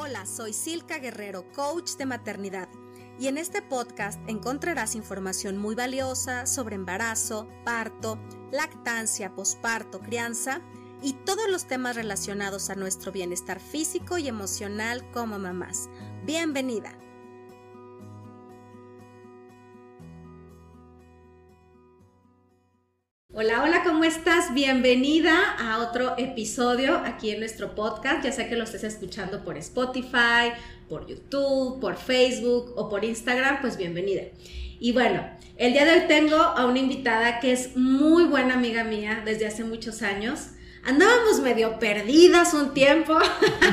[0.00, 2.68] Hola, soy Silka Guerrero, coach de maternidad,
[3.18, 8.16] y en este podcast encontrarás información muy valiosa sobre embarazo, parto,
[8.52, 10.60] lactancia, posparto, crianza
[11.02, 15.90] y todos los temas relacionados a nuestro bienestar físico y emocional como mamás.
[16.24, 16.96] Bienvenida.
[23.40, 24.52] Hola, hola, ¿cómo estás?
[24.52, 28.24] Bienvenida a otro episodio aquí en nuestro podcast.
[28.24, 30.50] Ya sea que lo estés escuchando por Spotify,
[30.88, 34.22] por YouTube, por Facebook o por Instagram, pues bienvenida.
[34.80, 35.24] Y bueno,
[35.56, 39.46] el día de hoy tengo a una invitada que es muy buena amiga mía desde
[39.46, 40.48] hace muchos años.
[40.82, 43.16] Andábamos medio perdidas un tiempo,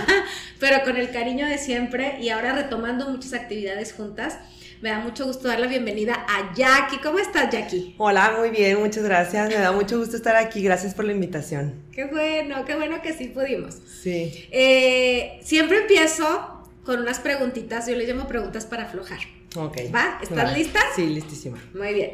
[0.60, 4.38] pero con el cariño de siempre y ahora retomando muchas actividades juntas.
[4.82, 6.98] Me da mucho gusto dar la bienvenida a Jackie.
[7.02, 7.96] ¿Cómo estás, Jackie?
[7.98, 9.50] Hola, muy bien, muchas gracias.
[9.50, 10.62] Me da mucho gusto estar aquí.
[10.62, 11.74] Gracias por la invitación.
[11.92, 13.76] Qué bueno, qué bueno que sí pudimos.
[14.02, 14.48] Sí.
[14.52, 17.88] Eh, siempre empiezo con unas preguntitas.
[17.88, 19.20] Yo le llamo preguntas para aflojar.
[19.56, 19.78] Ok.
[19.94, 20.20] ¿Va?
[20.22, 20.80] ¿Estás lista?
[20.96, 21.58] Sí, listísima.
[21.74, 22.12] Muy bien.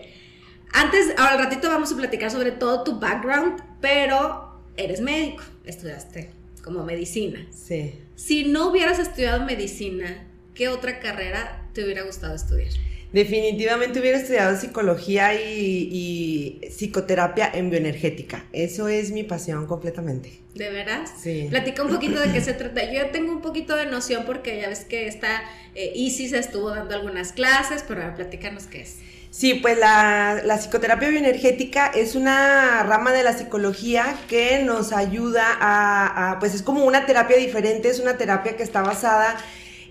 [0.74, 6.30] Antes, al ratito vamos a platicar sobre todo tu background, pero eres médico, estudiaste
[6.64, 7.46] como medicina.
[7.50, 8.00] Sí.
[8.16, 12.70] Si no hubieras estudiado medicina, ¿qué otra carrera te hubiera gustado estudiar?
[13.14, 18.46] Definitivamente hubiera estudiado psicología y, psicoterapia en bioenergética.
[18.54, 20.40] Eso es mi pasión completamente.
[20.56, 21.12] ¿De veras?
[21.22, 21.48] Sí.
[21.50, 22.86] Platica un poquito de qué se trata.
[22.86, 25.44] Yo ya tengo un poquito de noción porque ya ves que esta
[25.76, 28.98] eh, Isis estuvo dando algunas clases, pero a platícanos qué es.
[29.30, 36.38] Sí, pues la, psicoterapia bioenergética es una rama de la psicología que nos ayuda a,
[36.40, 39.38] pues es como una terapia diferente, es una terapia que está basada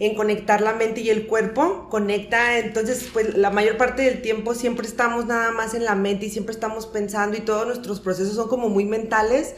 [0.00, 4.54] en conectar la mente y el cuerpo, conecta, entonces pues la mayor parte del tiempo
[4.54, 8.34] siempre estamos nada más en la mente y siempre estamos pensando y todos nuestros procesos
[8.34, 9.54] son como muy mentales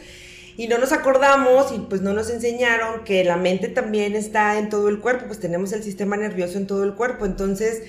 [0.57, 4.69] y no nos acordamos y pues no nos enseñaron que la mente también está en
[4.69, 7.83] todo el cuerpo, pues tenemos el sistema nervioso en todo el cuerpo, entonces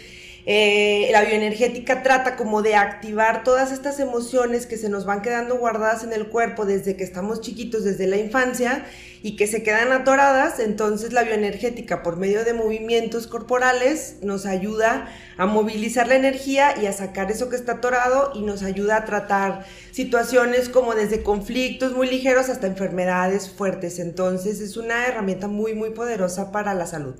[0.45, 5.57] eh, la bioenergética trata como de activar todas estas emociones que se nos van quedando
[5.57, 8.85] guardadas en el cuerpo desde que estamos chiquitos, desde la infancia,
[9.21, 10.59] y que se quedan atoradas.
[10.59, 15.07] Entonces la bioenergética por medio de movimientos corporales nos ayuda
[15.37, 19.05] a movilizar la energía y a sacar eso que está atorado y nos ayuda a
[19.05, 23.97] tratar situaciones como desde conflictos muy ligeros hasta enfermedades fuertes.
[23.97, 27.15] Entonces es una herramienta muy, muy poderosa para la salud.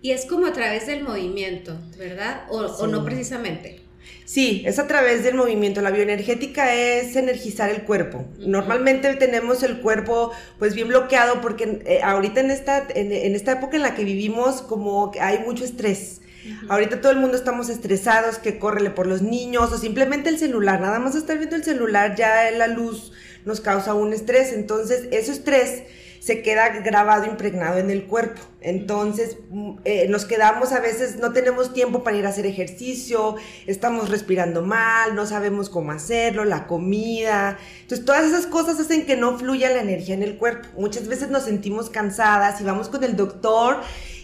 [0.00, 2.42] Y es como a través del movimiento, ¿verdad?
[2.50, 3.80] O, no precisamente.
[4.24, 5.80] Sí, es a través del movimiento.
[5.80, 8.24] La bioenergética es energizar el cuerpo.
[8.38, 13.76] Normalmente tenemos el cuerpo pues bien bloqueado porque eh, ahorita en esta, en, esta época
[13.76, 16.20] en la que vivimos como hay mucho estrés.
[16.68, 20.80] Ahorita todo el mundo estamos estresados, que córrele por los niños o simplemente el celular.
[20.80, 23.12] Nada más estar viendo el celular ya la luz
[23.44, 24.52] nos causa un estrés.
[24.52, 25.82] Entonces, ese estrés
[26.20, 28.40] se queda grabado, impregnado en el cuerpo.
[28.60, 33.36] Entonces, mm, eh, nos quedamos a veces, no tenemos tiempo para ir a hacer ejercicio,
[33.66, 37.56] estamos respirando mal, no sabemos cómo hacerlo, la comida.
[37.82, 40.68] Entonces, todas esas cosas hacen que no fluya la energía en el cuerpo.
[40.76, 43.78] Muchas veces nos sentimos cansadas y vamos con el doctor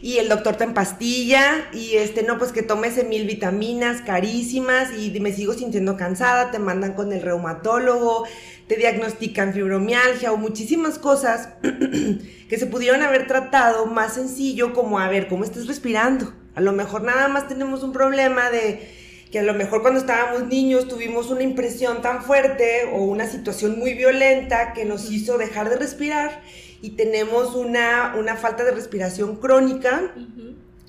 [0.04, 5.18] y el doctor te empastilla y este, no, pues que tomes mil vitaminas carísimas y
[5.20, 8.26] me sigo sintiendo cansada, te mandan con el reumatólogo,
[8.66, 11.48] te diagnostican fibromialgia o muchísimas cosas
[12.48, 16.32] que se pudieron haber tratado más sencillo como a ver cómo estás respirando.
[16.54, 18.88] A lo mejor nada más tenemos un problema de
[19.30, 23.78] que a lo mejor cuando estábamos niños tuvimos una impresión tan fuerte o una situación
[23.78, 26.42] muy violenta que nos hizo dejar de respirar
[26.82, 30.14] y tenemos una, una falta de respiración crónica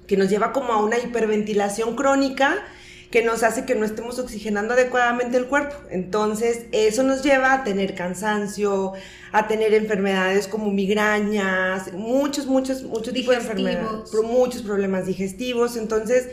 [0.06, 2.64] que nos lleva como a una hiperventilación crónica
[3.12, 5.76] que nos hace que no estemos oxigenando adecuadamente el cuerpo.
[5.90, 8.94] Entonces, eso nos lleva a tener cansancio,
[9.32, 15.78] a tener enfermedades como migrañas, muchos, muchos, muchos tipos de enfermedades, muchos problemas digestivos.
[15.78, 16.30] Entonces,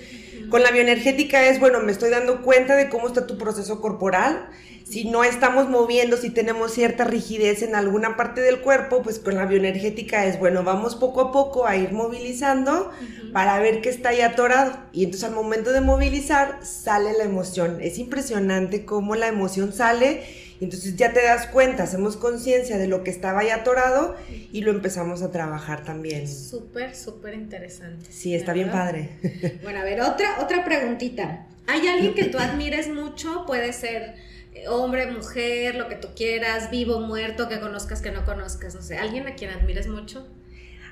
[0.50, 4.48] con la bioenergética es, bueno, me estoy dando cuenta de cómo está tu proceso corporal
[4.92, 9.36] si no estamos moviendo, si tenemos cierta rigidez en alguna parte del cuerpo, pues con
[9.36, 12.90] la bioenergética es, bueno, vamos poco a poco a ir movilizando
[13.32, 14.76] para ver qué está ahí atorado.
[14.92, 17.78] Y entonces al momento de movilizar sale la emoción.
[17.80, 20.24] Es impresionante cómo la emoción sale
[20.60, 24.14] y entonces ya te das cuenta, hacemos conciencia de lo que estaba ahí atorado
[24.52, 26.28] y lo empezamos a trabajar también.
[26.28, 28.12] Súper, súper interesante.
[28.12, 29.08] Sí, está bien padre.
[29.62, 31.46] Bueno, a ver, otra, otra preguntita.
[31.66, 33.46] ¿Hay alguien que tú admires mucho?
[33.46, 34.31] Puede ser
[34.68, 38.98] hombre, mujer, lo que tú quieras, vivo, muerto, que conozcas, que no conozcas, no sé,
[38.98, 40.26] alguien a quien admires mucho.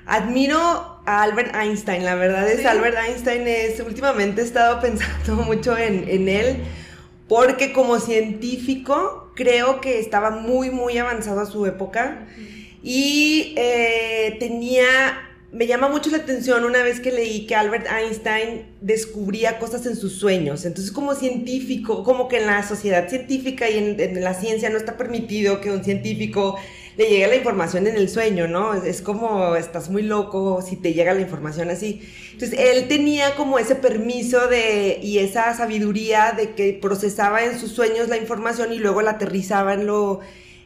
[0.05, 0.59] Admiro
[1.05, 6.27] a Albert Einstein, la verdad es, Albert Einstein es, últimamente he estado pensando mucho en,
[6.27, 6.63] él,
[7.27, 12.27] porque como científico creo que estaba muy, muy avanzado a su época
[12.83, 18.67] y eh, tenía me llama mucho la atención una vez que leí que Albert Einstein
[18.79, 20.63] descubría cosas en sus sueños.
[20.63, 24.95] Entonces, como científico, como que en la sociedad científica y en, la ciencia no está
[24.95, 26.57] permitido que un científico
[26.95, 28.73] le llegue la información en el sueño, ¿no?
[28.73, 32.01] Es, como, estás muy loco si te llega la información así.
[32.31, 37.71] Entonces, él tenía como ese permiso de, y esa sabiduría de que procesaba en sus
[37.73, 40.21] sueños la información y luego la aterrizaba en lo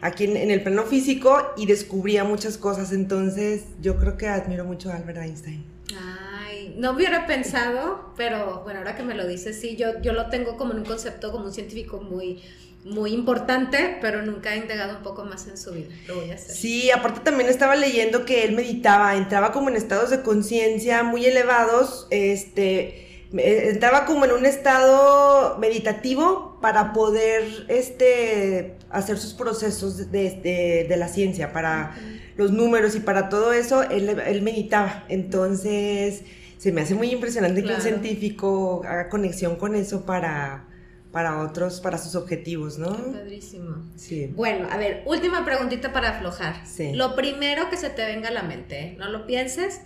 [0.05, 2.91] aquí en, el plano físico y descubría muchas cosas.
[2.91, 5.65] Entonces, yo creo que admiro mucho a Albert Einstein.
[5.97, 10.29] Ay, no hubiera pensado, pero bueno, ahora que me lo dices, sí, yo, yo lo
[10.29, 12.41] tengo como en un concepto, como un científico muy
[12.85, 15.87] muy importante, pero nunca he indagado un poco más en su vida.
[16.07, 16.55] Lo voy a hacer.
[16.55, 21.25] Sí, aparte también estaba leyendo que él meditaba, entraba como en estados de conciencia muy
[21.25, 23.05] elevados, este
[23.37, 31.07] entraba como en un estado meditativo para poder este, hacer sus procesos de, de, la
[31.07, 31.95] ciencia, para
[32.37, 35.05] los números y para todo eso, él, meditaba.
[35.09, 36.23] Entonces,
[36.57, 40.65] se me hace muy impresionante que un científico haga conexión con eso para,
[41.11, 42.95] para otros, para sus objetivos, ¿no?
[43.11, 43.77] padrísimo.
[43.95, 44.31] Sí.
[44.35, 46.65] Bueno, a ver, última preguntita para aflojar.
[46.65, 46.93] Sí.
[46.93, 49.81] Lo primero que se te venga a la mente, no lo pienses.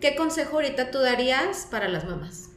[0.00, 2.50] ¿Qué consejo ahorita tú darías para las mamás?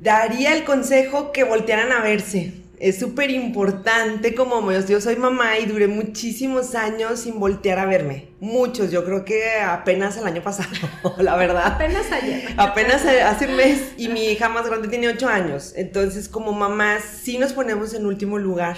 [0.00, 2.52] daría el consejo que voltearan a verse.
[2.78, 8.28] Es súper importante como yo soy mamá y duré muchísimos años sin voltear a verme.
[8.40, 10.70] Muchos, yo creo que apenas el año pasado,
[11.18, 11.66] la verdad.
[11.66, 12.52] apenas ayer.
[12.56, 15.72] Apenas hace un mes y mi hija más grande tiene ocho años.
[15.76, 18.76] Entonces como mamás sí nos ponemos en último lugar.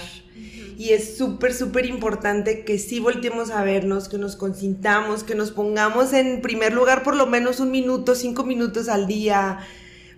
[0.77, 5.49] Y es súper, súper importante que sí volteemos a vernos, que nos consintamos, que nos
[5.49, 9.59] pongamos en primer lugar por lo menos un minuto, cinco minutos al día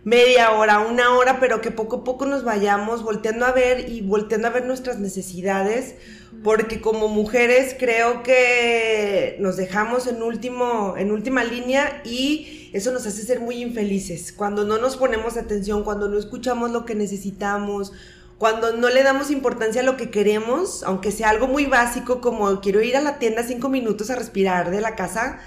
[0.03, 4.01] media hora, una hora, pero que poco a poco nos vayamos volteando a ver y
[4.01, 5.95] volteando a ver nuestras necesidades,
[6.43, 13.05] porque como mujeres creo que nos dejamos en, último, en última línea y eso nos
[13.05, 14.31] hace ser muy infelices.
[14.31, 17.91] Cuando no nos ponemos atención, cuando no escuchamos lo que necesitamos,
[18.37, 22.61] cuando no le damos importancia a lo que queremos, aunque sea algo muy básico como
[22.61, 25.41] quiero ir a la tienda cinco minutos a respirar de la casa,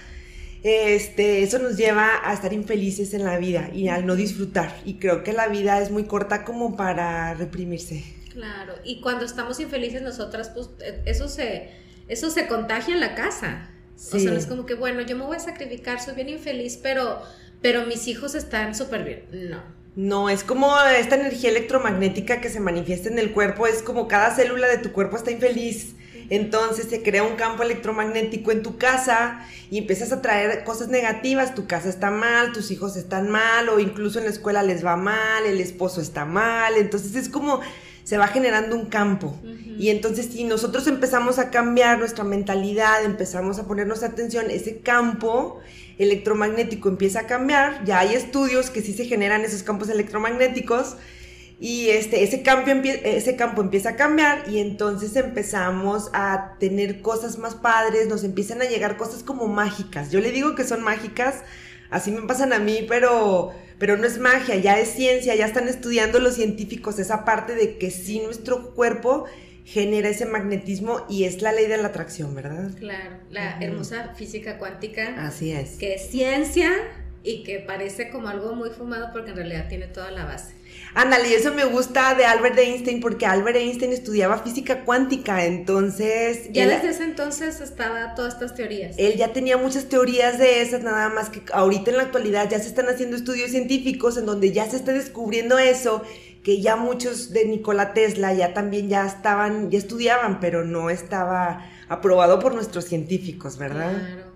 [0.63, 4.77] este, eso nos lleva a estar infelices en la vida y al no disfrutar.
[4.85, 8.05] Y creo que la vida es muy corta como para reprimirse.
[8.33, 11.71] Claro, y cuando estamos infelices nosotras, pues e, eso se,
[12.09, 13.69] eso se contagia en la casa.
[13.97, 16.79] O sea, no es como que, bueno, yo me voy a sacrificar, soy bien infeliz,
[16.83, 17.23] pero,
[17.61, 19.51] pero mis hijos están súper bien.
[19.51, 19.63] No.
[19.95, 24.35] No, es como esta energía electromagnética que se manifiesta en el cuerpo, es como cada
[24.35, 25.95] célula de tu cuerpo está infeliz
[26.35, 31.55] entonces se crea un campo electromagnético en tu casa y empiezas a traer cosas negativas,
[31.55, 34.97] tu casa está mal, tus hijos están mal o incluso en la escuela les va
[34.97, 37.61] mal, el esposo está mal, entonces es como
[38.03, 39.39] se va generando un campo.
[39.79, 45.61] Y entonces si nosotros empezamos a cambiar nuestra mentalidad, empezamos a ponernos atención, ese campo
[45.99, 50.97] electromagnético empieza a cambiar, ya hay estudios que sí se generan esos campos electromagnéticos,
[51.63, 52.75] y este, ese, cambio,
[53.05, 58.61] ese campo empieza a cambiar y entonces empezamos a tener cosas más padres, nos empiezan
[58.63, 60.11] a llegar cosas como mágicas.
[60.11, 61.45] Yo le digo que son mágicas,
[61.89, 65.69] así me pasan a mí, pero, pero no es magia, ya es ciencia, ya están
[65.69, 69.27] estudiando los científicos esa parte de que sí nuestro cuerpo
[69.65, 72.73] genera ese magnetismo y es la ley de la atracción, ¿verdad?
[72.77, 75.15] Claro, la hermosa física cuántica.
[75.25, 75.77] Así es.
[75.77, 76.73] Que es ciencia
[77.25, 80.55] y que parece como algo muy fumado porque en realidad tiene toda la base.
[80.95, 86.51] Ándale, y eso me gusta de Albert Einstein porque Albert Einstein estudiaba física cuántica, entonces...
[86.53, 88.97] Ya desde ese entonces estaba todas estas teorías.
[88.99, 92.59] Él ya tenía muchas teorías de esas, nada más que ahorita en la actualidad ya
[92.59, 96.03] se están haciendo estudios científicos en donde ya se está descubriendo eso,
[96.43, 101.71] que ya muchos de Nikola Tesla ya también ya estaban, ya estudiaban, pero no estaba
[101.89, 103.93] aprobado por nuestros científicos, ¿verdad?
[103.93, 104.32] Claro.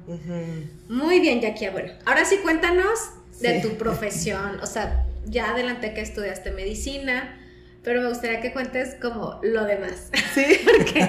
[0.89, 1.69] Muy bien, Jackie.
[1.69, 2.99] Bueno, ahora sí cuéntanos
[3.41, 7.39] de tu profesión, o sea ya adelanté que estudiaste medicina,
[7.83, 10.11] pero me gustaría que cuentes como lo demás.
[10.35, 10.61] Sí.
[10.65, 11.09] Porque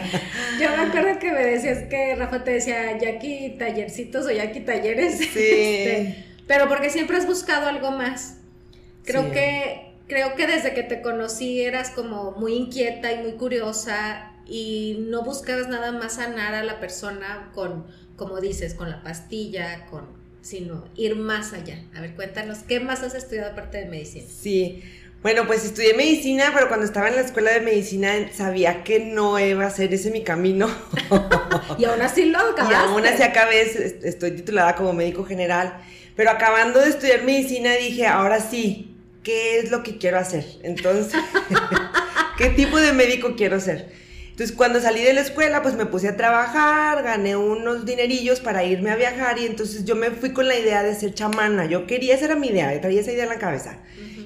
[0.60, 5.18] yo me acuerdo que me decías que Rafa te decía Jackie tallercitos o Jackie talleres.
[5.18, 5.28] Sí.
[5.38, 8.38] Este, pero porque siempre has buscado algo más.
[9.04, 14.32] Creo que creo que desde que te conocí eras como muy inquieta y muy curiosa
[14.46, 17.86] y no buscabas nada más sanar a la persona con,
[18.18, 21.84] como dices, con la pastilla, con sino ir más allá.
[21.96, 24.26] A ver, cuéntanos, ¿qué más has estudiado aparte de medicina?
[24.30, 24.82] Sí,
[25.22, 29.38] bueno, pues estudié medicina, pero cuando estaba en la escuela de medicina sabía que no
[29.40, 30.70] iba a ser ese mi camino.
[31.78, 32.74] y aún así lo acabaste.
[32.74, 33.62] Y aún así acabé,
[34.08, 35.82] estoy titulada como médico general,
[36.16, 40.46] pero acabando de estudiar medicina dije, ahora sí, ¿qué es lo que quiero hacer?
[40.64, 41.22] Entonces,
[42.38, 43.92] ¿qué tipo de médico quiero ser?
[44.38, 48.64] Entonces cuando salí de la escuela, pues me puse a trabajar, gané unos dinerillos para
[48.64, 51.66] irme a viajar y entonces yo me fui con la idea de ser chamana.
[51.66, 53.80] Yo quería, esa era mi idea, traía esa idea en la cabeza.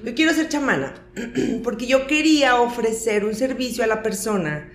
[0.04, 0.92] Yo quiero ser chamana
[1.64, 4.70] porque yo quería ofrecer un servicio a la persona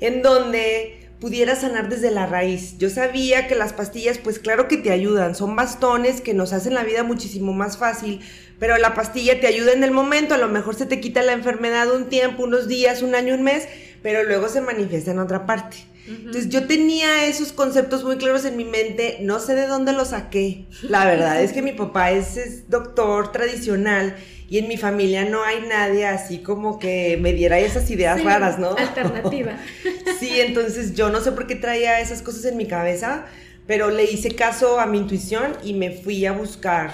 [0.00, 2.78] en donde pudiera sanar desde la raíz.
[2.78, 6.72] Yo sabía que las pastillas, pues claro que te ayudan, son bastones que nos hacen
[6.72, 8.20] la vida muchísimo más fácil,
[8.58, 11.32] pero la pastilla te ayuda en el momento, a lo mejor se te quita la
[11.32, 13.68] enfermedad un tiempo, unos días, un año, un mes,
[14.02, 15.76] pero luego se manifiesta en otra parte.
[16.08, 20.08] Entonces yo tenía esos conceptos muy claros en mi mente, no sé de dónde los
[20.08, 20.64] saqué.
[20.82, 24.16] La verdad es que mi papá es, doctor tradicional
[24.48, 28.58] y en mi familia no hay nadie así como que me diera esas ideas raras,
[28.58, 28.70] ¿no?
[28.70, 29.58] Alternativa.
[30.18, 33.26] sí, entonces yo no sé por qué traía esas cosas en mi cabeza,
[33.66, 36.90] pero le hice caso a mi intuición y me fui a buscar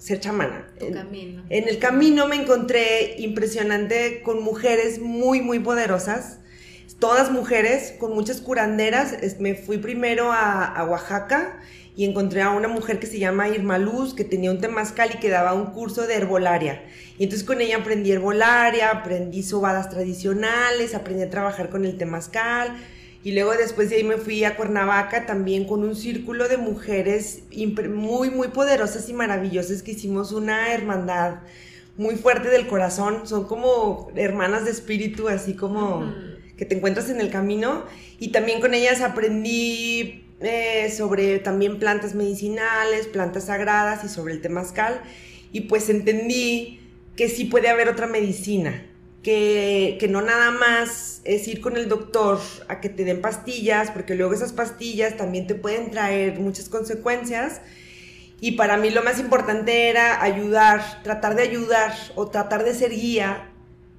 [0.00, 0.66] ser chamana.
[0.80, 1.44] Tu camino.
[1.48, 6.40] En el camino me encontré impresionante con mujeres muy, muy poderosas
[7.00, 9.16] todas mujeres con muchas curanderas.
[9.40, 11.58] Me fui primero a, Oaxaca
[11.96, 15.18] y encontré a una mujer que se llama Irma Luz, que tenía un temazcal y
[15.18, 16.84] que daba un curso de herbolaria.
[17.18, 22.76] Y entonces con ella aprendí herbolaria, aprendí sobadas tradicionales, aprendí a trabajar con el temazcal.
[23.22, 27.42] Y luego después de ahí me fui a Cuernavaca también con un círculo de mujeres
[27.90, 31.40] muy, muy poderosas y maravillosas que hicimos una hermandad
[31.96, 33.26] muy fuerte del corazón.
[33.26, 36.14] Son como hermanas de espíritu, así como
[36.56, 37.84] que te encuentras en el camino.
[38.18, 44.40] Y también con ellas aprendí eh, sobre también plantas medicinales, plantas sagradas y sobre el
[44.40, 45.02] temazcal
[45.52, 46.80] y pues entendí
[47.16, 48.86] que sí puede haber otra medicina,
[49.22, 53.90] que, que, no nada más es ir con el doctor a que te den pastillas,
[53.90, 57.60] porque luego esas pastillas también te pueden traer muchas consecuencias.
[58.40, 62.90] Y para mí lo más importante era ayudar, tratar de ayudar o tratar de ser
[62.90, 63.50] guía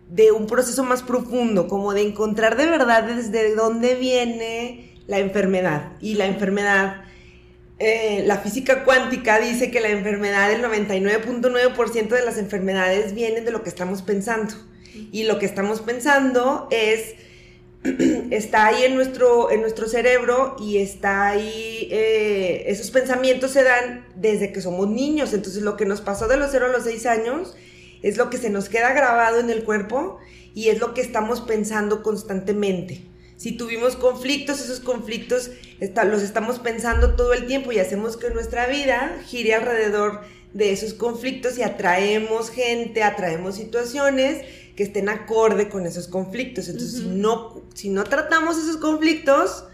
[0.09, 5.93] de un proceso más profundo, como de encontrar de verdad desde dónde viene la enfermedad.
[6.01, 7.03] Y la enfermedad,
[7.79, 13.51] eh, la física cuántica dice que la enfermedad, el 99.9% de las enfermedades vienen de
[13.51, 14.53] lo que estamos pensando.
[15.11, 17.15] Y lo que estamos pensando es,
[18.31, 24.05] está ahí en nuestro, en nuestro cerebro y está ahí, eh, esos pensamientos se dan
[24.15, 25.33] desde que somos niños.
[25.33, 27.55] Entonces lo que nos pasó de los 0 a los 6 años
[28.01, 30.19] es lo que se nos queda grabado en el cuerpo
[30.53, 33.03] y es lo que estamos pensando constantemente.
[33.37, 35.49] Si tuvimos conflictos, esos conflictos
[36.05, 40.21] los estamos pensando todo el tiempo y hacemos que nuestra vida gire alrededor
[40.53, 46.67] de esos conflictos y atraemos gente, atraemos situaciones que estén acorde con esos conflictos.
[46.67, 49.65] Entonces, si, no, si no tratamos esos conflictos,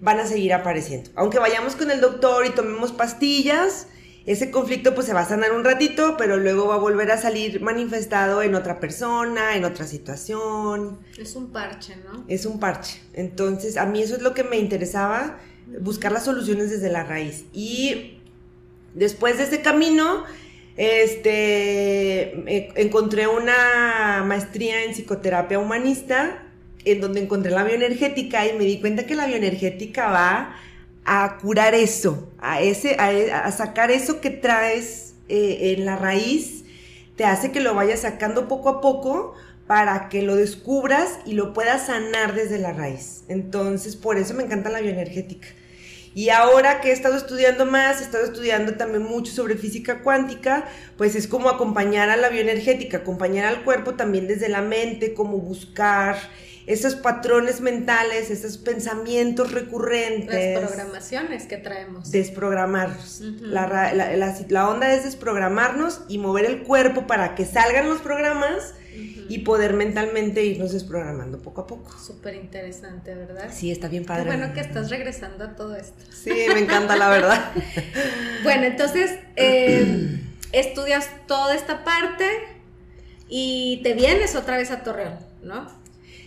[0.00, 1.10] van a seguir apareciendo.
[1.14, 3.88] Aunque vayamos con el doctor y tomemos pastillas,
[4.26, 7.18] ese conflicto pues se va a sanar un ratito, pero luego va a volver a
[7.18, 10.98] salir manifestado en otra persona, en otra situación.
[11.16, 12.24] Es un parche, ¿no?
[12.26, 13.00] Es un parche.
[13.12, 15.38] Entonces, a mí eso es lo que me interesaba,
[15.80, 17.44] buscar las soluciones desde la raíz.
[17.52, 18.18] Y
[18.94, 20.24] después de ese camino,
[20.76, 26.42] este, encontré una maestría en psicoterapia humanista,
[26.84, 30.56] en donde encontré la bioenergética y me di cuenta que la bioenergética va
[31.04, 36.64] a curar eso, a, ese, a, sacar eso que traes eh, en la raíz,
[37.16, 39.34] te hace que lo vayas sacando poco a poco
[39.66, 43.24] para que lo descubras y lo puedas sanar desde la raíz.
[43.28, 45.48] Entonces, por eso me encanta la bioenergética.
[46.16, 50.66] Y ahora que he estado estudiando más, he estado estudiando también mucho sobre física cuántica,
[50.96, 55.36] pues es como acompañar a la bioenergética, acompañar al cuerpo también desde la mente, como
[55.36, 56.16] buscar
[56.66, 60.60] esos patrones mentales, esos pensamientos recurrentes.
[60.60, 62.10] Las programaciones que traemos.
[62.10, 63.20] Desprogramarlos.
[63.40, 68.74] la, onda es desprogramarnos y mover el cuerpo para que salgan los programas
[69.28, 71.96] y poder mentalmente irnos desprogramando poco a poco.
[71.98, 73.50] Súper interesante, ¿verdad?
[73.52, 74.24] Sí, está bien padre.
[74.24, 76.02] Qué bueno que estás regresando a todo esto.
[76.12, 77.52] Sí, me encanta, la verdad.
[78.42, 80.20] bueno, entonces, eh,
[80.52, 82.26] estudias toda esta parte
[83.28, 85.85] y te vienes otra vez a Torreón, ¿no?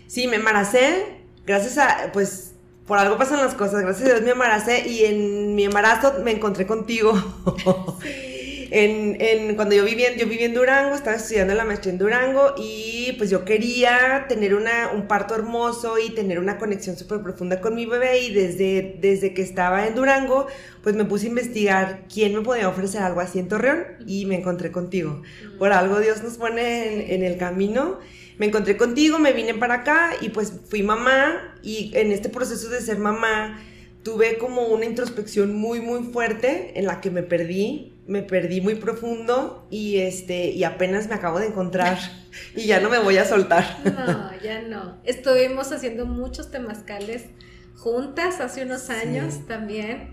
[0.10, 1.06] Sí, me embaracé,
[1.46, 2.54] gracias a, pues,
[2.88, 6.32] por algo pasan las cosas, gracias a Dios me embaracé y en mi embarazo me
[6.32, 7.14] encontré contigo.
[8.72, 12.56] en, en, cuando yo vivía, yo vivía en Durango, estaba estudiando la maestría en Durango
[12.58, 17.62] y pues yo quería tener una, un parto hermoso y tener una conexión súper profunda
[17.62, 20.48] con mi bebé y desde, desde que estaba en Durango
[20.82, 24.38] pues me puse a investigar quién me podía ofrecer algo así en Torreón y me
[24.38, 25.22] encontré contigo.
[25.60, 28.00] Por algo Dios nos pone en, en el camino
[28.40, 32.70] me encontré contigo, me vine para acá y pues fui mamá y en este proceso
[32.70, 33.62] de ser mamá
[34.02, 38.76] tuve como una introspección muy muy fuerte en la que me perdí, me perdí muy
[38.76, 42.00] profundo y este y apenas me acabo de encontrar
[42.56, 43.66] y ya no me voy a soltar.
[43.84, 44.98] No, ya no.
[45.04, 47.26] Estuvimos haciendo muchos temazcales
[47.76, 50.12] juntas hace unos años también.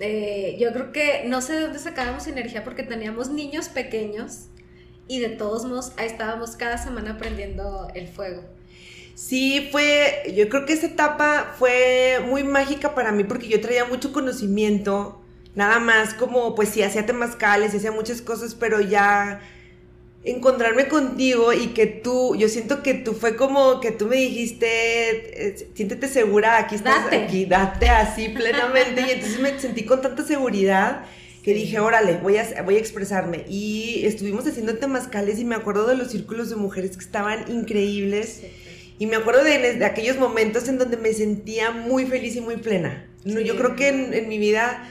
[0.00, 4.48] Eh, yo creo que no sé de dónde sacábamos energía porque teníamos niños pequeños
[5.08, 8.42] y de todos modos ahí estábamos cada semana aprendiendo el fuego.
[9.14, 13.86] Sí, fue, yo creo que esa etapa fue muy mágica para mí porque yo traía
[13.86, 15.22] mucho conocimiento,
[15.54, 19.40] nada más como, pues sí, hacía temazcales, hacía muchas cosas, pero ya
[20.22, 25.48] encontrarme contigo y que tú, yo siento que tú fue como que tú me dijiste,
[25.48, 29.00] eh, siéntete segura, aquí estás, aquí, date así plenamente.
[29.00, 31.06] y entonces me sentí con tanta seguridad
[31.46, 33.44] que dije, órale, voy a, voy a expresarme.
[33.48, 38.42] Y estuvimos haciendo temazcales y me acuerdo de los círculos de mujeres que estaban increíbles.
[38.98, 43.06] Y me acuerdo de, aquellos momentos en donde me sentía muy feliz y muy plena.
[43.24, 44.90] No, Yo creo que en, mi vida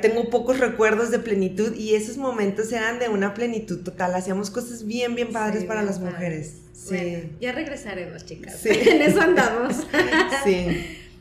[0.00, 4.16] tengo pocos recuerdos de plenitud y esos momentos eran de una plenitud total.
[4.16, 6.54] Hacíamos cosas bien, bien padres para las mujeres.
[6.74, 7.30] Sí.
[7.40, 8.58] ya regresaremos, chicas.
[8.60, 8.70] Sí.
[8.90, 9.76] en eso andamos.
[10.44, 10.66] sí.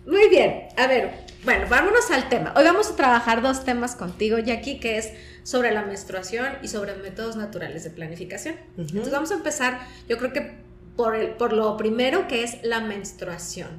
[0.07, 0.63] Muy bien.
[0.77, 1.11] A ver,
[1.43, 2.53] bueno, vámonos al tema.
[2.55, 5.11] Hoy vamos a trabajar dos temas contigo, Jackie, que es
[5.43, 8.55] sobre la menstruación y sobre métodos naturales de planificación.
[8.77, 10.51] Entonces vamos a empezar, yo creo que
[10.95, 13.69] por, el, por lo primero que es la menstruación.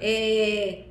[0.00, 0.86] Eh,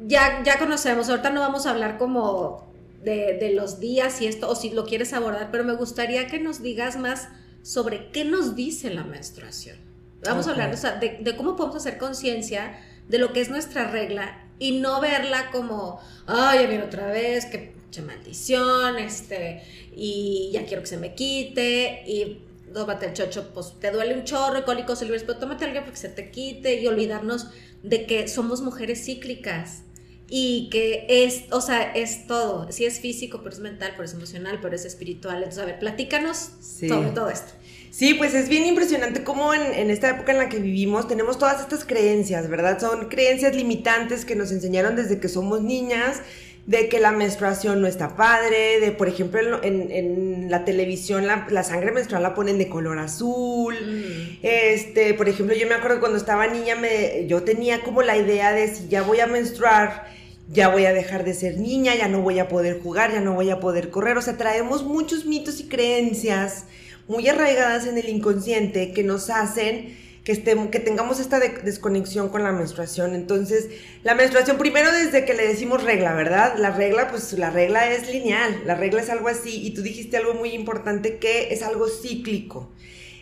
[0.00, 4.54] ya, ya conocemos, ahorita no vamos a hablar como de, los días y esto, o
[4.54, 7.28] si lo quieres abordar, pero me gustaría que nos digas más
[7.62, 9.76] sobre qué nos dice la menstruación.
[10.24, 12.78] Vamos a hablar de, cómo podemos hacer conciencia
[13.08, 17.46] de lo que es nuestra regla y no verla como, ay, ya viene otra vez,
[17.46, 19.60] que maldición, este,
[19.94, 22.42] y ya quiero que se me quite, y
[22.72, 25.98] tómate el chocho, pues te duele un chorro, cólicos silvestres, pero tómate algo para que
[25.98, 27.48] se te quite y olvidarnos
[27.82, 29.82] de que somos mujeres cíclicas
[30.28, 34.14] y que es, o sea, es todo, sí es físico, pero es mental, pero es
[34.14, 35.38] emocional, pero es espiritual.
[35.38, 37.52] Entonces, a ver, platícanos sobre todo esto.
[37.92, 41.38] Sí, pues es bien impresionante cómo en, en, esta época en la que vivimos tenemos
[41.38, 42.80] todas estas creencias, ¿verdad?
[42.80, 46.22] Son creencias limitantes que nos enseñaron desde que somos niñas
[46.66, 51.92] de que la menstruación no está padre, de por ejemplo en, la televisión la, sangre
[51.92, 54.38] menstrual la ponen de color azul, mm.
[54.42, 58.52] este, por ejemplo yo me acuerdo cuando estaba niña me, yo tenía como la idea
[58.52, 60.06] de si ya voy a menstruar,
[60.48, 63.34] ya voy a dejar de ser niña, ya no voy a poder jugar, ya no
[63.34, 66.64] voy a poder correr, o sea, traemos muchos mitos y creencias
[67.08, 72.42] muy arraigadas en el inconsciente que nos hacen que, estemos, que tengamos esta desconexión con
[72.42, 73.14] la menstruación.
[73.14, 73.68] Entonces,
[74.04, 76.54] la menstruación, primero desde que le decimos regla, ¿verdad?
[76.58, 80.16] La regla, pues la regla es lineal, la regla es algo así, y tú dijiste
[80.16, 82.70] algo muy importante que es algo cíclico.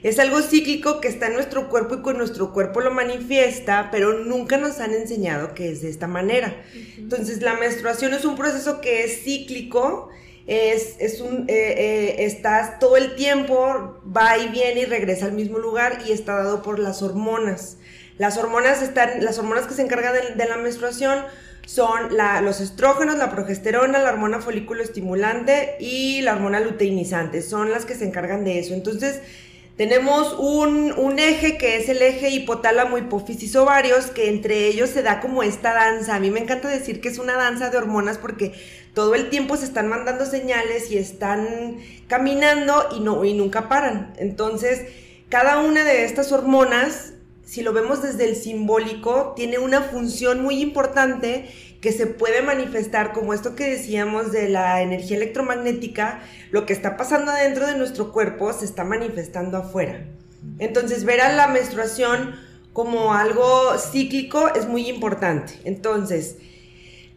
[0.03, 4.25] Es algo cíclico que está en nuestro cuerpo y con nuestro cuerpo lo manifiesta, pero
[4.25, 6.63] nunca nos han enseñado que es de esta manera.
[6.97, 10.09] Entonces, la menstruación es un proceso que es cíclico,
[10.51, 15.59] es, un, eh, eh, estás todo el tiempo, va y viene y regresa al mismo
[15.59, 17.77] lugar y está dado por las hormonas.
[18.19, 21.25] Las hormonas están, las hormonas que se encargan de, la menstruación
[21.67, 27.43] son los estrógenos, la progesterona, la hormona folículo estimulante y la hormona luteinizante.
[27.43, 28.75] Son las que se encargan de eso.
[28.75, 29.21] Entonces,
[29.77, 35.03] tenemos un, un, eje que es el eje hipotálamo, hipófisis, ovarios, que entre ellos se
[35.03, 36.17] da como esta danza.
[36.17, 38.53] A mí me encanta decir que es una danza de hormonas porque
[38.95, 44.13] todo el tiempo se están mandando señales y están caminando y, no, y nunca paran.
[44.19, 44.83] Entonces,
[45.29, 47.13] cada una de estas hormonas,
[47.45, 51.49] si lo vemos desde el simbólico, tiene una función muy importante
[51.81, 56.97] que se puede manifestar como esto que decíamos de la energía electromagnética, lo que está
[56.97, 60.05] pasando adentro de nuestro cuerpo se está manifestando afuera.
[60.59, 62.35] Entonces, ver a la menstruación
[62.73, 65.55] como algo cíclico es muy importante.
[65.65, 66.37] Entonces,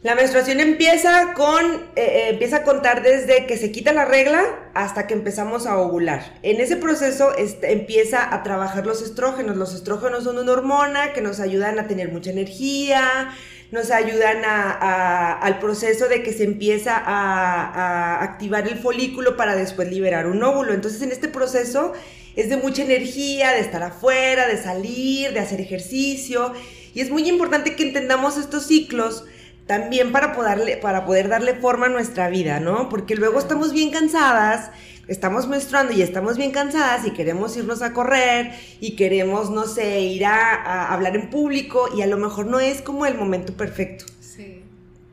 [0.03, 4.43] la menstruación empieza con, eh, eh, empieza a contar desde que se quita la regla
[4.73, 6.39] hasta que empezamos a ovular.
[6.43, 9.55] En ese proceso este, empieza a trabajar los estrógenos.
[9.55, 13.33] Los estrógenos son una hormona que nos ayudan a tener mucha energía,
[13.71, 19.89] nos ayudan al proceso de que se empieza a, a activar el folículo para después
[19.89, 20.73] liberar un óvulo.
[20.73, 21.93] Entonces en este proceso
[22.35, 26.51] es de mucha energía, de estar afuera, de salir, de hacer ejercicio.
[26.93, 29.23] Y es muy importante que entendamos estos ciclos
[29.65, 32.89] también para poderle, para poder darle forma a nuestra vida, ¿no?
[32.89, 34.71] Porque luego estamos bien cansadas,
[35.07, 40.01] estamos menstruando y estamos bien cansadas y queremos irnos a correr y queremos, no sé,
[40.01, 44.05] ir a, hablar en público y a lo mejor no es como el momento perfecto.
[44.19, 44.63] Sí.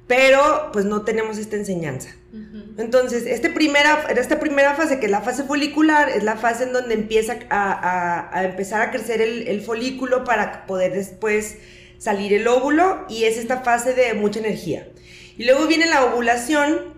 [0.09, 2.11] Pero pues no tenemos esta enseñanza.
[2.79, 6.73] Entonces, este primera, esta primera fase, que es la fase folicular, es la fase en
[6.73, 11.59] donde empieza a, empezar a crecer el, el folículo para poder después
[12.01, 14.89] salir el óvulo y es esta fase de mucha energía.
[15.37, 16.95] Y luego viene la ovulación,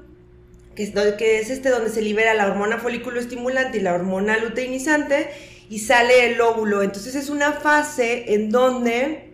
[0.76, 4.38] que es, que es este donde se libera la hormona folículo estimulante y la hormona
[4.38, 5.28] luteinizante
[5.68, 6.82] y sale el óvulo.
[6.82, 9.32] Entonces es una fase en donde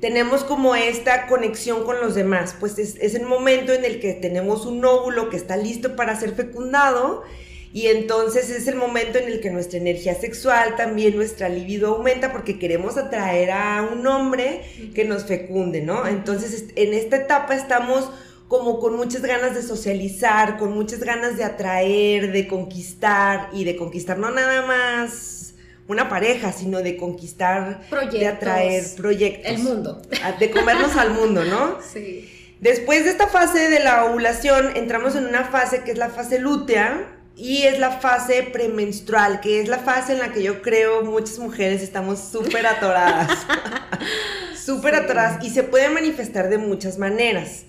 [0.00, 4.12] tenemos como esta conexión con los demás, pues es, es, el momento en el que
[4.12, 7.24] tenemos un óvulo que está listo para ser fecundado
[7.72, 12.32] y entonces es el momento en el que nuestra energía sexual, también nuestra libido aumenta
[12.32, 14.62] porque queremos atraer a un hombre
[14.94, 16.06] que nos fecunde, ¿no?
[16.06, 18.10] Entonces en esta etapa estamos
[18.48, 23.76] como con muchas ganas de socializar, con muchas ganas de atraer, de conquistar y de
[23.76, 25.54] conquistar no nada más
[25.88, 29.52] una pareja, sino de conquistar, de atraer proyectos.
[29.52, 30.02] El mundo.
[30.38, 31.78] De comernos al mundo, ¿no?
[31.92, 32.32] Sí.
[32.60, 36.38] Después de esta fase de la ovulación, entramos en una fase que es la fase
[36.38, 41.02] lútea y es la fase premenstrual, que es la fase en la que yo creo
[41.04, 43.46] muchas mujeres estamos súper atoradas.
[44.56, 47.64] súper atoradas y se puede manifestar de muchas maneras.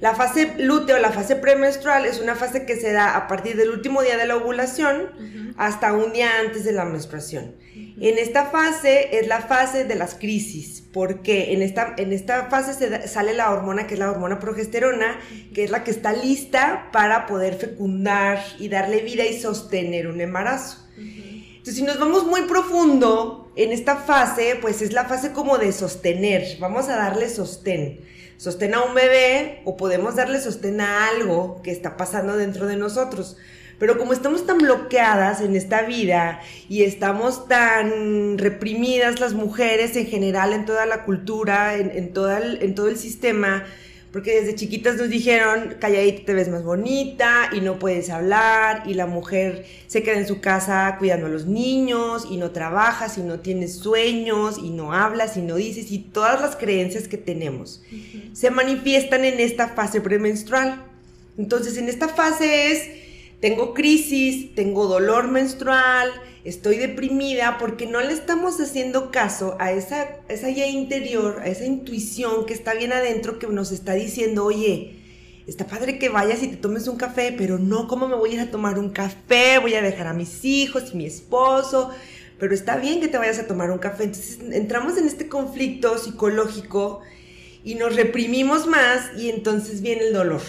[0.00, 3.70] La fase lúteo, la fase premenstrual, es una fase que se da a partir del
[3.70, 7.56] último día de la ovulación hasta un día antes de la menstruación.
[8.00, 12.74] En esta fase es la fase de las crisis, porque en esta, en esta fase
[12.74, 15.18] se sale la hormona que es la hormona progesterona,
[15.52, 20.20] que es la que está lista para poder fecundar y darle vida y sostener un
[20.20, 20.86] embarazo.
[20.96, 25.72] Entonces, si nos vamos muy profundo en esta fase, pues es la fase como de
[25.72, 28.00] sostener, vamos a darle sostén
[28.38, 32.76] sostén a un bebé o podemos darle sostén a algo que está pasando dentro de
[32.76, 33.36] nosotros.
[33.78, 40.06] Pero como estamos tan bloqueadas en esta vida y estamos tan reprimidas las mujeres en
[40.06, 43.64] general en toda la cultura, en, en todo el sistema,
[44.12, 48.94] porque desde chiquitas nos dijeron, calladita te ves más bonita y no puedes hablar y
[48.94, 53.20] la mujer se queda en su casa cuidando a los niños y no trabajas y
[53.20, 57.82] no tienes sueños y no hablas y no dices y todas las creencias que tenemos
[58.32, 60.82] se manifiestan en esta fase premenstrual.
[61.36, 62.88] Entonces en esta fase es,
[63.40, 66.10] tengo crisis, tengo dolor menstrual,
[66.44, 71.64] estoy deprimida porque no le estamos haciendo caso a esa, esa guía interior, a esa
[71.64, 74.96] intuición que está bien adentro que nos está diciendo, oye,
[75.46, 78.34] está padre que vayas y te tomes un café, pero no, ¿cómo me voy a
[78.34, 79.58] ir a tomar un café?
[79.58, 81.90] Voy a dejar a mis hijos y mi esposo,
[82.40, 84.04] pero está bien que te vayas a tomar un café.
[84.04, 87.02] Entonces entramos en este conflicto psicológico
[87.62, 90.42] y nos reprimimos más y entonces viene el dolor.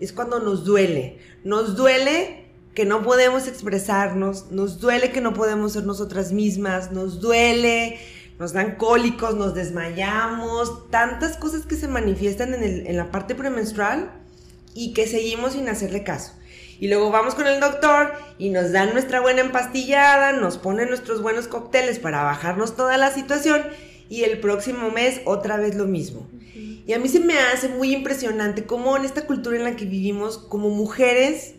[0.00, 1.18] Es cuando nos duele.
[1.44, 2.40] Nos duele
[2.74, 7.98] que no podemos expresarnos, nos duele que no podemos ser nosotras mismas, nos duele,
[8.38, 14.10] nos dan cólicos, nos desmayamos, tantas cosas que se manifiestan en, la parte premenstrual
[14.72, 16.32] y que seguimos sin hacerle caso.
[16.78, 21.20] Y luego vamos con el doctor y nos dan nuestra buena empastillada, nos ponen nuestros
[21.20, 23.62] buenos cócteles para bajarnos toda la situación
[24.08, 26.26] y el próximo mes otra vez lo mismo.
[26.86, 29.84] Y a mí se me hace muy impresionante cómo en esta cultura en la que
[29.84, 31.54] vivimos como mujeres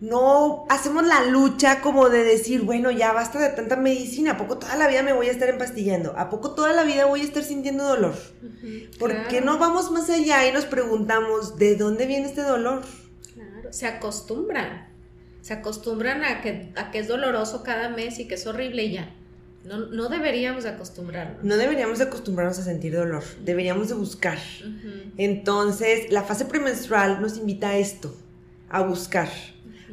[0.00, 4.58] no hacemos la lucha como de decir, bueno, ya basta de tanta medicina, ¿a poco
[4.58, 6.16] toda la vida me voy a estar empastillando?
[6.16, 8.14] ¿A poco toda la vida voy a estar sintiendo dolor?
[8.98, 12.82] ¿Por qué no vamos más allá y nos preguntamos, ¿de dónde viene este dolor?
[13.34, 14.88] Claro, se acostumbran,
[15.40, 18.92] se acostumbran a que, a que es doloroso cada mes y que es horrible y
[18.92, 19.14] ya.
[19.68, 21.44] No, no deberíamos acostumbrarnos.
[21.44, 24.38] No deberíamos acostumbrarnos a sentir dolor, deberíamos de buscar.
[25.16, 28.16] Entonces, la fase premenstrual nos invita a esto,
[28.70, 29.28] a buscar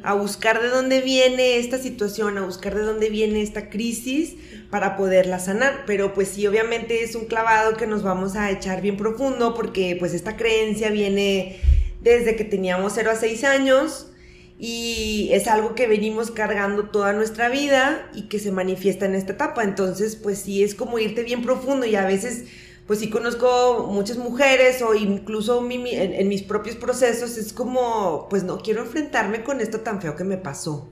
[0.02, 4.36] a buscar de dónde viene esta situación, a buscar de dónde viene esta crisis
[4.70, 5.84] para poderla sanar.
[5.84, 9.96] Pero pues sí, obviamente es un clavado que nos vamos a echar bien profundo porque
[9.98, 11.58] pues esta creencia viene
[12.02, 14.06] desde que teníamos 0 a 6 años
[14.58, 19.34] y es algo que venimos cargando toda nuestra vida y que se manifiesta en esta
[19.34, 19.64] etapa.
[19.64, 22.44] Entonces pues sí, es como irte bien profundo y a veces
[22.86, 28.58] pues sí conozco muchas mujeres o incluso en, mis propios procesos es como, pues no
[28.58, 30.88] quiero enfrentarme con esto tan feo que me pasó.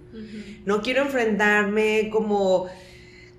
[0.65, 2.67] No quiero enfrentarme como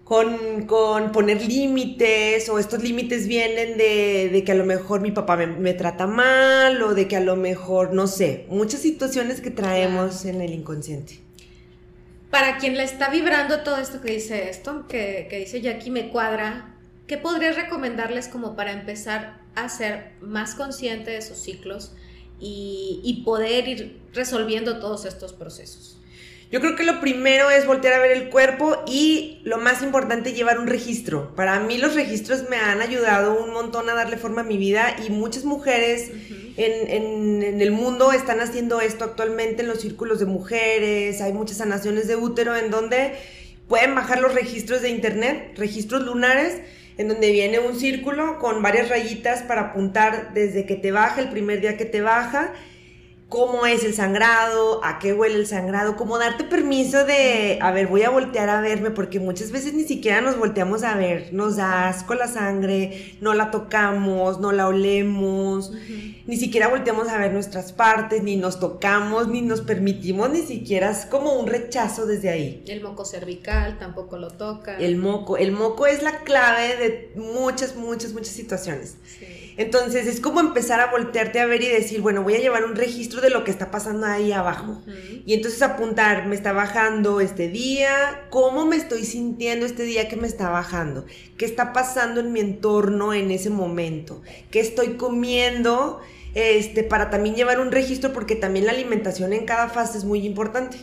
[0.06, 5.74] con, poner límites o estos límites vienen de, que a lo mejor mi papá me,
[5.74, 10.40] trata mal o de que a lo mejor, no sé, muchas situaciones que traemos en
[10.40, 11.20] el inconsciente.
[12.32, 16.10] Para quien le está vibrando todo esto que dice esto, que, que dice Jackie, me
[16.10, 16.76] cuadra,
[17.08, 21.92] ¿Qué podrías recomendarles como para empezar a ser más consciente de sus ciclos
[22.40, 26.00] y, poder ir resolviendo todos estos procesos?
[26.56, 30.32] Yo creo que lo primero es voltear a ver el cuerpo y lo más importante,
[30.32, 31.36] llevar un registro.
[31.36, 34.96] Para mí los registros me han ayudado un montón a darle forma a mi vida
[35.06, 36.12] y muchas mujeres
[36.56, 41.20] en, en, el mundo están haciendo esto actualmente en los círculos de mujeres.
[41.20, 43.16] Hay muchas sanaciones de útero en donde
[43.68, 46.62] pueden bajar los registros de internet, registros lunares
[46.98, 51.32] en donde viene un círculo con varias rayitas para apuntar desde que te baja, el
[51.32, 52.54] primer día que te baja,
[53.30, 57.88] cómo es el sangrado, a qué huele el sangrado, como darte permiso de, a ver,
[57.88, 61.56] voy a voltear a verme, porque muchas veces ni siquiera nos volteamos a ver, nos
[61.56, 65.72] da asco la sangre, no la tocamos, no la olemos,
[66.28, 70.92] ni siquiera volteamos a ver nuestras partes, ni nos tocamos, ni nos permitimos, ni siquiera
[70.92, 72.64] es como un rechazo desde ahí.
[72.68, 74.78] El moco cervical tampoco lo toca.
[74.78, 78.98] El moco, el moco es la clave de muchas, muchas, muchas situaciones.
[79.04, 79.35] Sí.
[79.58, 82.76] Entonces es como empezar a voltearte a ver y decir, bueno, voy a llevar un
[82.76, 84.82] registro de lo que está pasando ahí abajo.
[85.26, 90.18] Y entonces apuntar, me está bajando este día, cómo me estoy sintiendo este día que
[90.18, 91.06] me está bajando,
[91.38, 96.02] qué está pasando en mi entorno en ese momento, qué estoy comiendo,
[96.34, 100.26] este, para también llevar un registro porque también la alimentación en cada fase es muy
[100.26, 100.78] importante.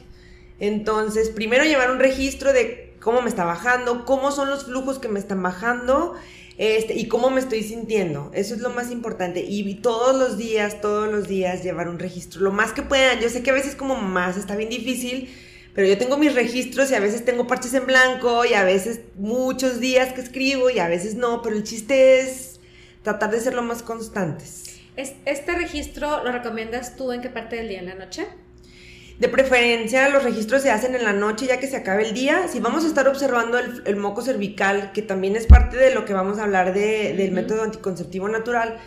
[0.61, 5.09] Entonces, primero llevar un registro de cómo me está bajando, cómo son los flujos que
[5.09, 6.15] me están bajando
[6.63, 8.31] este, y cómo me estoy sintiendo.
[8.35, 9.41] Eso es lo más importante.
[9.41, 12.41] Y todos los días, todos los días llevar un registro.
[12.41, 13.19] Lo más que puedan.
[13.19, 15.29] Yo sé que a veces como más está bien difícil,
[15.75, 19.01] pero yo tengo mis registros y a veces tengo parches en blanco y a veces
[19.17, 22.61] muchos días que escribo y a veces no, pero el chiste es
[23.03, 24.77] tratar de ser lo más constantes.
[24.95, 27.81] ¿Este registro lo recomiendas tú en qué parte del día?
[27.81, 28.25] ¿En la noche?
[29.19, 32.49] De preferencia, los registros se hacen en la noche ya que se acabe el día.
[32.49, 36.13] Si vamos a estar observando el, moco cervical, que también es parte de lo que
[36.13, 38.79] vamos a hablar del método anticonceptivo natural,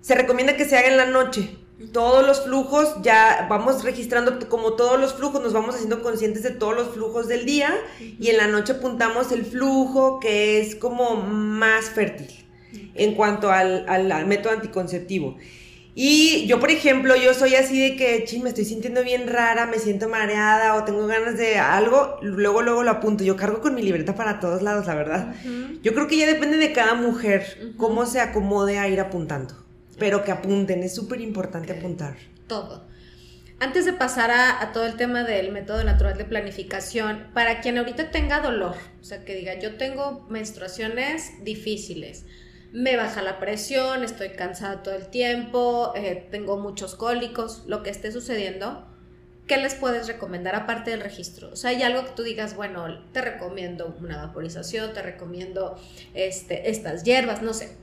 [0.00, 1.56] se recomienda que se haga en la noche.
[1.92, 6.50] Todos los flujos, ya vamos registrando como todos los flujos, nos vamos haciendo conscientes de
[6.50, 11.16] todos los flujos del día y en la noche apuntamos el flujo que es como
[11.16, 12.28] más fértil
[12.94, 15.38] en cuanto al, al método anticonceptivo.
[15.94, 19.66] Y yo, por ejemplo, yo soy así de que, ching, me estoy sintiendo bien rara,
[19.66, 23.24] me siento mareada o tengo ganas de algo, luego, luego lo apunto.
[23.24, 25.34] Yo cargo con mi libreta para todos lados, la verdad.
[25.82, 29.54] Yo creo que ya depende de cada mujer cómo se acomode a ir apuntando.
[29.98, 32.16] Pero que apunten, es súper importante apuntar.
[32.46, 32.88] Todo.
[33.58, 37.76] Antes de pasar a, a, todo el tema del método natural de planificación, para quien
[37.76, 42.24] ahorita tenga dolor, o sea, que diga, yo tengo menstruaciones difíciles,
[42.72, 47.90] me baja la presión, estoy cansada todo el tiempo, eh, tengo muchos cólicos, lo que
[47.90, 48.86] esté sucediendo,
[49.46, 51.50] ¿qué les puedes recomendar aparte del registro?
[51.50, 55.76] O sea, hay algo que tú digas, bueno, te recomiendo una vaporización, te recomiendo
[56.14, 57.76] este, estas hierbas, no sé.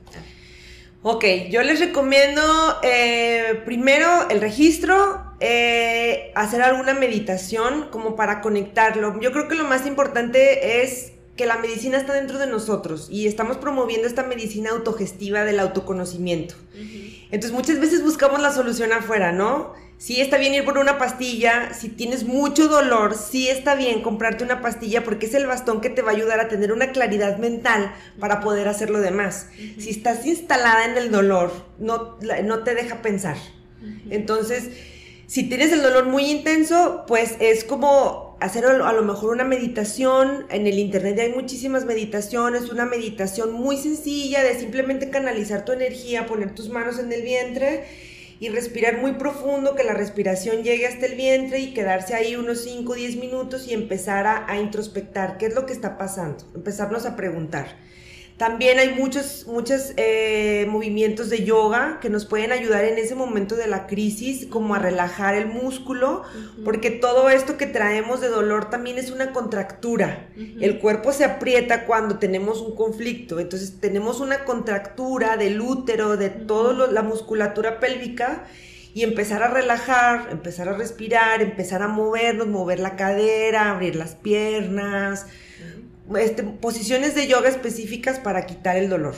[1.02, 2.42] Ok, yo les recomiendo
[2.82, 9.20] eh, primero el registro, eh, hacer alguna meditación como para conectarlo.
[9.20, 13.26] Yo creo que lo más importante es que la medicina está dentro de nosotros y
[13.26, 16.56] estamos promoviendo esta medicina autogestiva del autoconocimiento.
[17.30, 19.72] Entonces muchas veces buscamos la solución afuera, ¿no?
[19.98, 24.44] Sí está bien ir por una pastilla, si tienes mucho dolor, sí está bien comprarte
[24.44, 27.38] una pastilla porque es el bastón que te va a ayudar a tener una claridad
[27.38, 29.48] mental para poder hacer lo demás.
[29.78, 33.36] Si estás instalada en el dolor, no, no te deja pensar.
[34.10, 34.70] Entonces,
[35.26, 40.46] si tienes el dolor muy intenso, pues es como hacer a lo mejor una meditación.
[40.50, 46.26] En el internet hay muchísimas meditaciones, una meditación muy sencilla de simplemente canalizar tu energía,
[46.26, 47.84] poner tus manos en el vientre
[48.40, 52.62] y respirar muy profundo, que la respiración llegue hasta el vientre y quedarse ahí unos
[52.62, 56.44] 5 o 10 minutos y empezar a, a introspectar qué es lo que está pasando,
[56.54, 57.87] empezarnos a preguntar.
[58.38, 63.56] También hay muchos, muchos eh, movimientos de yoga que nos pueden ayudar en ese momento
[63.56, 66.22] de la crisis, como a relajar el músculo,
[66.64, 70.28] porque todo esto que traemos de dolor también es una contractura.
[70.60, 76.30] El cuerpo se aprieta cuando tenemos un conflicto, entonces tenemos una contractura del útero, de
[76.30, 78.44] toda la musculatura pélvica
[78.94, 84.14] y empezar a relajar, empezar a respirar, empezar a movernos, mover la cadera, abrir las
[84.14, 85.26] piernas
[86.16, 89.14] este, posiciones de yoga específicas para quitar el dolor.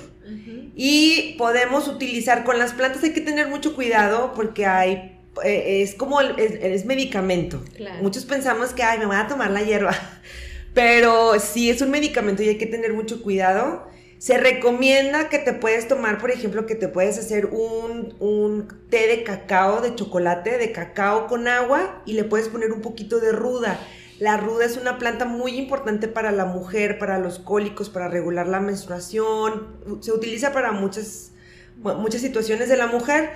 [0.75, 5.95] Y podemos utilizar con las plantas, hay que tener mucho cuidado porque hay, eh, es
[5.95, 7.63] como, el, es, medicamento.
[8.01, 9.95] Muchos pensamos que, ay, me voy a tomar la hierba,
[10.75, 13.89] pero sí es un medicamento y hay que tener mucho cuidado.
[14.19, 19.07] Se recomienda que te puedes tomar, por ejemplo, que te puedes hacer un, un, té
[19.09, 23.33] de cacao, de chocolate, de cacao con agua y le puedes poner un poquito de
[23.33, 23.81] ruda.
[24.21, 28.47] La ruda es una planta muy importante para la mujer, para los cólicos, para regular
[28.47, 29.69] la menstruación.
[30.01, 31.33] Se utiliza para muchas,
[31.79, 33.31] muchas situaciones de la mujer,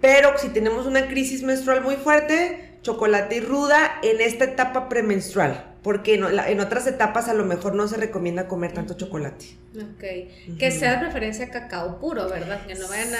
[0.00, 5.73] pero si tenemos una crisis menstrual muy fuerte, chocolate y ruda en esta etapa premenstrual
[5.84, 9.44] porque en, otras etapas a lo mejor no se recomienda comer tanto chocolate.
[9.76, 12.66] Ok, que sea de preferencia cacao puro, ¿verdad?
[12.66, 13.12] Que no vayan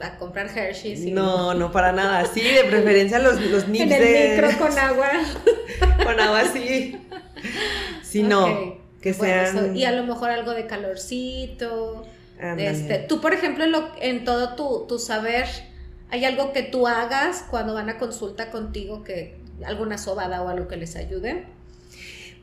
[0.00, 1.04] a, comprar Hershey's.
[1.12, 5.10] No, no, para nada, sí, de preferencia los, los nips En el micro con agua.
[6.02, 6.98] con agua, sí.
[8.02, 9.76] Sí, no, que sean...
[9.76, 12.06] y a lo mejor algo de calorcito.
[12.56, 13.66] Este, tú, por ejemplo,
[14.00, 15.46] en, todo tu, tu saber
[16.12, 20.66] ¿Hay algo que tú hagas cuando van a consulta contigo, que alguna sobada o algo
[20.66, 21.44] que les ayude?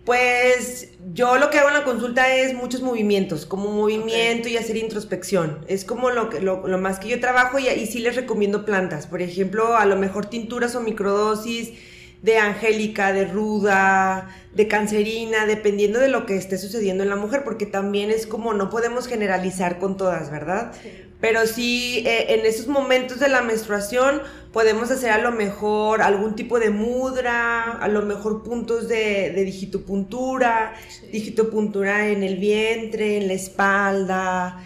[0.07, 4.77] Pues yo lo que hago en la consulta es muchos movimientos, como movimiento y hacer
[4.77, 5.65] introspección.
[5.67, 9.05] Es como lo, que, lo, más que yo trabajo y, y sí les recomiendo plantas.
[9.05, 11.73] Por ejemplo, a lo mejor tinturas o microdosis
[12.21, 17.43] de angélica, de ruda, de cancerina, dependiendo de lo que esté sucediendo en la mujer,
[17.43, 20.71] porque también es como no podemos generalizar con todas, ¿verdad?
[21.19, 24.21] Pero sí, eh, en esos momentos de la menstruación
[24.53, 29.43] podemos hacer a lo mejor algún tipo de mudra, a lo mejor puntos de, de
[29.43, 30.73] digitopuntura,
[31.12, 34.63] digitopuntura en el vientre, en la espalda,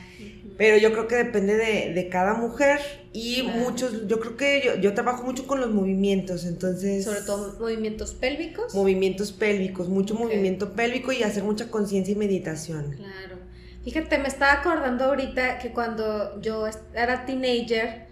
[0.62, 2.80] pero yo creo que depende de, cada mujer
[3.14, 7.04] y muchos, yo creo que yo, trabajo mucho con los movimientos, entonces...
[7.04, 8.76] Sobre todo movimientos pélvicos.
[8.76, 12.92] Movimientos pélvicos, mucho movimiento pélvico y hacer mucha conciencia y meditación.
[12.96, 13.38] Claro.
[13.84, 18.08] Fíjate, me estaba acordando ahorita que cuando yo era teenager,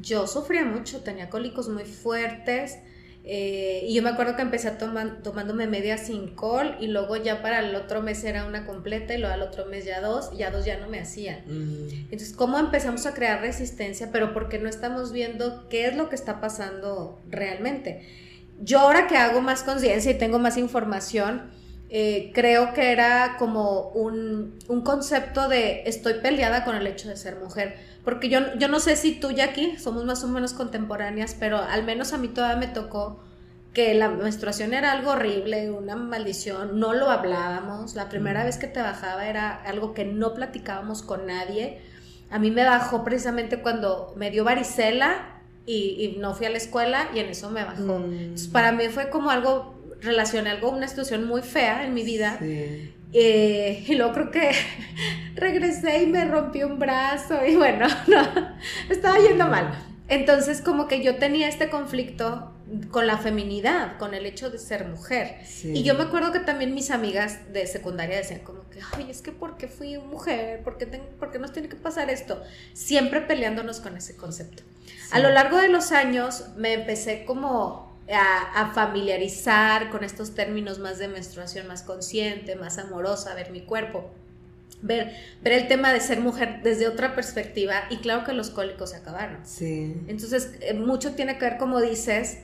[0.00, 2.78] yo sufría mucho, tenía cólicos muy fuertes
[3.28, 7.16] eh, y yo me acuerdo que empecé a tomar, tomándome media sin col y luego
[7.16, 10.30] ya para el otro mes era una completa y luego al otro mes ya dos
[10.32, 11.40] y ya dos ya no me hacían.
[11.44, 11.88] Mm.
[12.04, 14.10] Entonces, ¿cómo empezamos a crear resistencia?
[14.12, 18.06] Pero porque no estamos viendo qué es lo que está pasando realmente.
[18.60, 21.50] Yo ahora que hago más conciencia y tengo más información,
[21.88, 27.16] eh, creo que era como un, un, concepto de estoy peleada con el hecho de
[27.16, 27.76] ser mujer.
[28.04, 31.58] Porque yo, yo no sé si tú y aquí somos más o menos contemporáneas, pero
[31.58, 33.20] al menos a mí todavía me tocó
[33.76, 37.94] que la menstruación era algo horrible, una maldición, no lo hablábamos.
[37.94, 41.82] La primera vez que te bajaba era algo que no platicábamos con nadie.
[42.30, 47.08] A mí me bajó precisamente cuando me dio varicela y, no fui a la escuela
[47.14, 47.98] y en eso me bajó.
[47.98, 48.50] Mm.
[48.50, 52.38] para mí fue como algo relacioné algo, una situación muy fea en mi vida.
[53.12, 54.50] Eh, y luego creo que
[55.34, 58.22] regresé y me rompí un brazo y bueno, no,
[58.90, 59.72] estaba yendo mal.
[60.08, 62.52] Entonces como que yo tenía este conflicto
[62.90, 65.36] con la feminidad, con el hecho de ser mujer.
[65.62, 69.22] Y yo me acuerdo que también mis amigas de secundaria decían como que, ay, es
[69.22, 72.42] que porque fui mujer, ¿por qué, ¿por nos tiene que pasar esto?
[72.72, 74.64] Siempre peleándonos con ese concepto.
[75.12, 80.98] A lo largo de los años me empecé como a, familiarizar con estos términos más
[80.98, 84.10] de menstruación, más consciente, más amorosa, ver mi cuerpo.
[84.82, 88.90] Ver, ver el tema de ser mujer desde otra perspectiva y claro que los cólicos
[88.90, 89.38] se acabaron.
[89.44, 89.96] Sí.
[90.06, 92.38] Entonces, eh, mucho tiene que ver, como dices,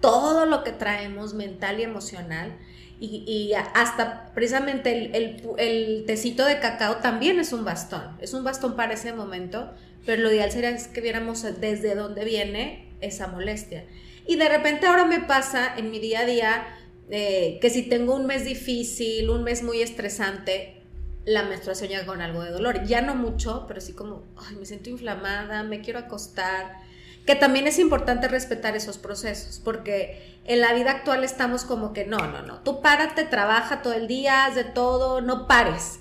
[0.00, 2.52] todo lo que traemos mental y emocional
[2.98, 8.74] y, hasta precisamente el, el, tecito de cacao también es un bastón, es un bastón
[8.74, 9.70] para ese momento,
[10.06, 13.84] pero lo ideal sería que viéramos desde dónde viene esa molestia.
[14.26, 16.66] Y de repente ahora me pasa en mi día a día
[17.10, 20.82] eh, que si tengo un mes difícil, un mes muy estresante,
[21.24, 22.84] la menstruación llega con algo de dolor.
[22.84, 26.78] Ya no mucho, pero sí como, ay, me siento inflamada, me quiero acostar.
[27.24, 32.04] Que también es importante respetar esos procesos, porque en la vida actual estamos como que
[32.04, 35.98] no, no, no, tú párate, trabaja todo el día, haz de todo, no pares.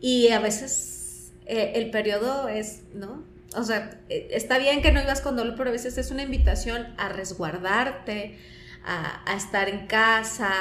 [0.00, 3.22] Y a veces eh, el periodo es, ¿no?
[3.56, 6.22] O sea, eh, está bien que no ibas con dolor, pero a veces es una
[6.22, 8.38] invitación a resguardarte,
[8.84, 10.52] a, estar en casa,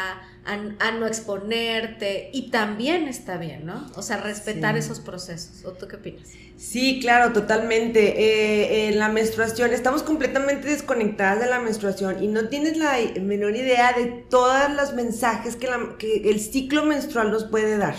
[0.46, 2.30] a, no exponerte.
[2.34, 3.92] Y también está bien, ¿no?
[3.96, 5.66] O sea, respetar esos procesos.
[5.66, 6.30] ¿O tú qué opinas?
[6.56, 8.22] Sí, claro, totalmente.
[8.22, 13.56] Eh, en la menstruación, estamos completamente desconectadas de la menstruación y no tienes la menor
[13.56, 17.96] idea de todos los mensajes que, que el ciclo menstrual nos puede dar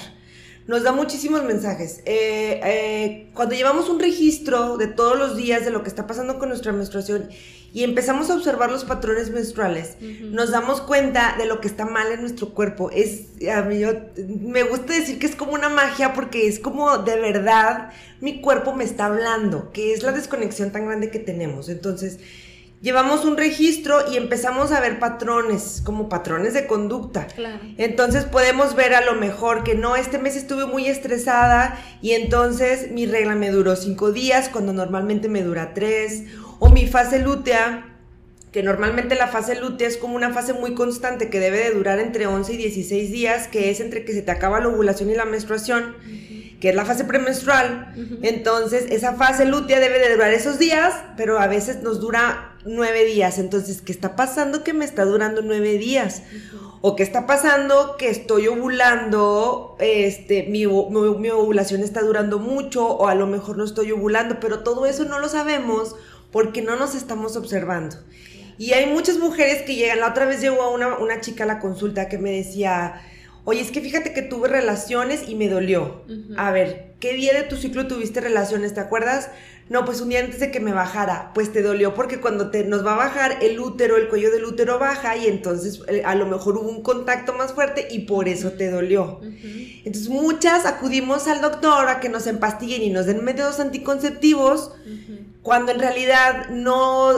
[0.67, 2.01] nos da muchísimos mensajes.
[2.07, 6.39] Eh, eh, cuando llevamos un registro de todos los días de lo que está pasando
[6.39, 7.29] con nuestra menstruación
[7.73, 12.13] y empezamos a observar los patrones menstruales, nos damos cuenta de lo que está mal
[12.13, 12.91] en nuestro cuerpo.
[12.91, 13.23] Es,
[13.53, 13.83] a mí
[14.17, 18.75] me gusta decir que es como una magia porque es como de verdad mi cuerpo
[18.75, 21.69] me está hablando, que es la desconexión tan grande que tenemos.
[21.69, 22.21] Entonces,
[22.85, 27.27] llevamos un registro y empezamos a ver patrones, como patrones de conducta.
[27.79, 32.91] Entonces podemos ver a lo mejor que no, este mes estuve muy estresada y entonces
[32.93, 36.25] mi regla me duró cinco días cuando normalmente me dura tres,
[36.59, 37.91] o mi fase lútea
[38.53, 41.99] que normalmente la fase lútea es como una fase muy constante que debe de durar
[41.99, 45.15] entre 11 y 16 días, que es entre que se te acaba la ovulación y
[45.15, 45.97] la menstruación
[46.61, 47.93] que es la fase premenstrual.
[48.23, 53.05] Entonces, esa fase lútea debe de durar esos días, pero a veces nos dura nueve
[53.05, 53.39] días.
[53.39, 56.23] Entonces, ¿qué está pasando que me está durando nueve días?
[56.81, 63.09] O qué está pasando que estoy ovulando, este, mi, mi, ovulación está durando mucho, o
[63.09, 65.97] a lo mejor no estoy ovulando, pero todo eso no lo sabemos
[66.31, 67.97] porque no nos estamos observando.
[68.59, 71.59] Y hay muchas mujeres que llegan, la otra vez llegó una, una chica a la
[71.59, 73.01] consulta que me decía,
[73.45, 76.05] oye, es que fíjate que tuve relaciones y me dolió.
[76.37, 78.75] A ver, ¿qué día de tu ciclo tuviste relaciones?
[78.75, 79.31] ¿Te acuerdas?
[79.71, 82.65] No, pues un día antes de que me bajara, pues te dolió porque cuando te,
[82.65, 86.15] nos va a bajar el útero, el cuello del útero baja y entonces eh, a
[86.15, 89.21] lo mejor hubo un contacto más fuerte y por eso te dolió.
[89.23, 94.73] Entonces muchas acudimos al doctor a que nos empastillen y nos den métodos anticonceptivos
[95.41, 97.13] cuando en realidad no,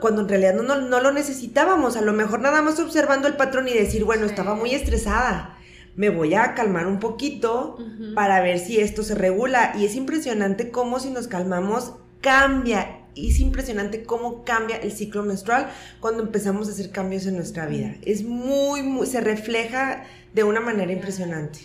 [0.00, 1.96] cuando en realidad no, no, lo necesitábamos.
[1.96, 5.58] A lo mejor nada más observando el patrón y decir, bueno, estaba muy estresada
[5.96, 7.78] me voy a calmar un poquito
[8.14, 9.72] para ver si esto se regula.
[9.78, 12.98] Y es impresionante cómo si nos calmamos cambia.
[13.14, 15.68] Y es impresionante cómo cambia el ciclo menstrual
[16.00, 17.96] cuando empezamos a hacer cambios en nuestra vida.
[18.02, 21.58] Es muy, muy, se refleja de una manera impresionante.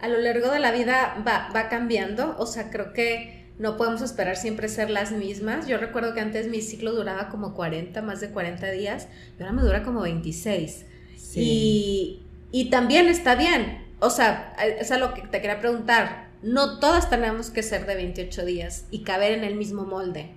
[0.00, 4.02] A lo largo de la vida va, va cambiando, o sea, creo que no podemos
[4.02, 5.66] esperar siempre ser las mismas.
[5.66, 9.08] Yo recuerdo que antes mi ciclo duraba como 40, más de 40 días,
[9.38, 10.84] y ahora me dura como 26.
[11.16, 11.40] Sí.
[11.40, 13.84] Y, y también está bien.
[14.00, 16.28] O sea, es a lo que te quería preguntar.
[16.42, 20.30] No todas tenemos que ser de 28 días y caber en el mismo molde.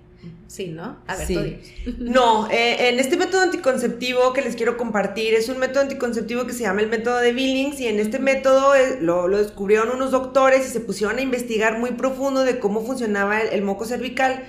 [0.46, 0.98] Sí, ¿no?
[1.06, 1.58] A ver, sí.
[1.98, 6.52] No, eh, en este método anticonceptivo que les quiero compartir es un método anticonceptivo que
[6.52, 10.66] se llama el método de Billings y en este método eh, lo, descubrieron unos doctores
[10.66, 14.44] y se pusieron a investigar muy profundo de cómo funcionaba el moco cervical.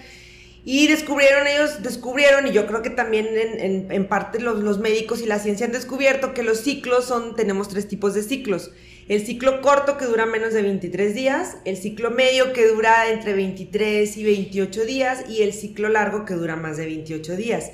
[0.65, 5.21] Y descubrieron ellos, descubrieron, y yo creo que también en, en, parte los, los, médicos
[5.21, 8.71] y la ciencia han descubierto que los ciclos son, tenemos tres tipos de ciclos.
[9.07, 13.33] El ciclo corto que dura menos de 23 días, el ciclo medio que dura entre
[13.33, 17.71] 23 y 28 días y el ciclo largo que dura más de 28 días.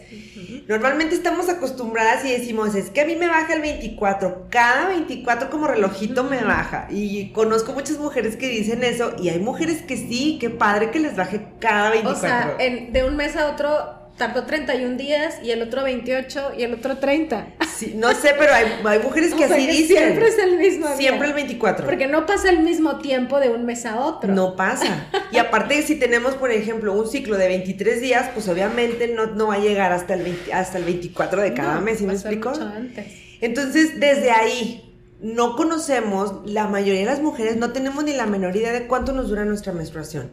[0.68, 5.50] Normalmente estamos acostumbradas y decimos, es que a mí me baja el 24, cada 24
[5.50, 6.88] como relojito me baja.
[6.90, 11.00] Y conozco muchas mujeres que dicen eso y hay mujeres que sí, qué padre que
[11.00, 12.18] les baje cada 24.
[12.18, 16.64] O sea, de un mes a otro tardó 31 días y el otro 28 y
[16.64, 17.48] el otro 30.
[17.76, 19.98] Sí, no sé, pero hay, mujeres que así dicen.
[19.98, 20.98] Siempre es el mismo día.
[20.98, 21.86] Siempre el 24.
[21.86, 24.32] Porque no pasa el mismo tiempo de un mes a otro.
[24.32, 25.08] No pasa.
[25.32, 29.48] Y aparte, si tenemos, por ejemplo, un ciclo de 23 días, pues obviamente no, no
[29.48, 32.50] va a llegar hasta el, hasta el 24 de cada mes, ¿sí me explico?
[32.50, 33.08] Mucho antes.
[33.42, 38.56] Entonces, desde ahí, no conocemos, la mayoría de las mujeres no tenemos ni la menor
[38.56, 40.32] idea de cuánto nos dura nuestra menstruación.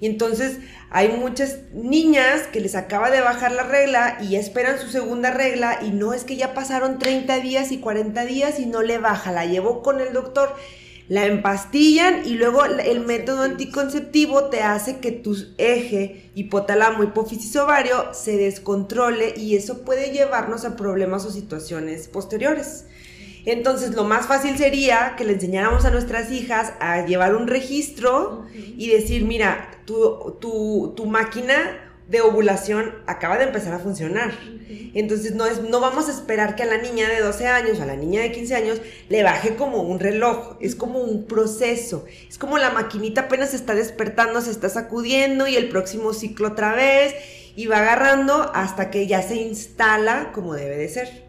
[0.00, 0.58] Y entonces
[0.90, 5.80] hay muchas niñas que les acaba de bajar la regla y esperan su segunda regla
[5.82, 9.32] y no es que ya pasaron 30 días y 40 días y no le baja,
[9.32, 10.54] la llevó con el doctor,
[11.08, 18.14] la empastillan y luego el método anticonceptivo te hace que tu eje hipotálamo hipófisis ovario
[18.14, 22.84] se descontrole y eso puede llevarnos a problemas o situaciones posteriores.
[23.50, 28.44] Entonces, lo más fácil sería que le enseñáramos a nuestras hijas a llevar un registro
[28.54, 31.54] y decir, mira, tu, tu, tu, máquina
[32.08, 34.32] de ovulación acaba de empezar a funcionar.
[34.92, 37.86] Entonces, no, es, no vamos a esperar que a la niña de 12 años, a
[37.86, 40.58] la niña de 15 años, le baje como un reloj.
[40.60, 42.04] Es como un proceso.
[42.28, 46.48] Es como la maquinita apenas se está despertando, se está sacudiendo y el próximo ciclo
[46.48, 47.14] otra vez
[47.56, 51.24] y va agarrando hasta que ya se instala como debe de ser.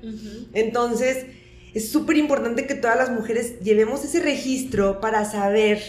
[0.53, 1.25] Entonces,
[1.73, 5.81] es súper importante que todas las mujeres llevemos ese registro para saber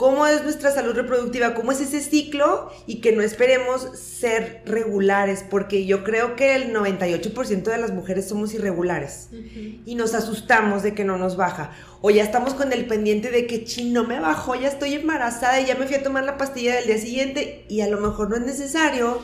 [0.00, 5.44] cómo es nuestra salud reproductiva, cómo es ese ciclo y que no esperemos ser regulares,
[5.50, 9.28] porque yo creo que el 98% de las mujeres somos irregulares
[9.84, 11.72] y nos asustamos de que no nos baja.
[12.00, 15.60] O ya estamos con el pendiente de que, chino no me bajó, ya estoy embarazada
[15.60, 18.30] y ya me fui a tomar la pastilla del día siguiente y a lo mejor
[18.30, 19.20] no es necesario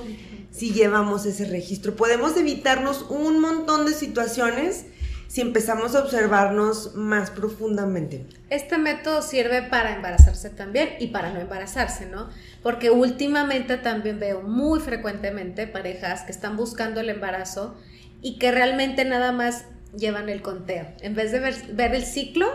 [0.50, 1.96] si llevamos ese registro.
[1.96, 4.84] Podemos evitarnos un montón de situaciones
[5.28, 8.26] si empezamos a observarnos más profundamente.
[8.48, 12.28] Este método sirve para embarazarse también y para no embarazarse, ¿no?
[12.62, 17.76] Porque últimamente también veo muy frecuentemente parejas que están buscando el embarazo
[18.22, 19.64] y que realmente nada más
[19.96, 20.86] llevan el conteo.
[21.00, 22.46] En vez de ver, el ciclo,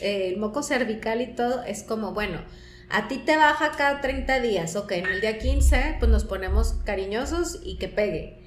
[0.00, 2.40] eh, el moco cervical y todo, es como, bueno,
[2.88, 6.74] a ti te baja cada 30 días, ok, en el día 15 pues nos ponemos
[6.84, 8.41] cariñosos y que pegue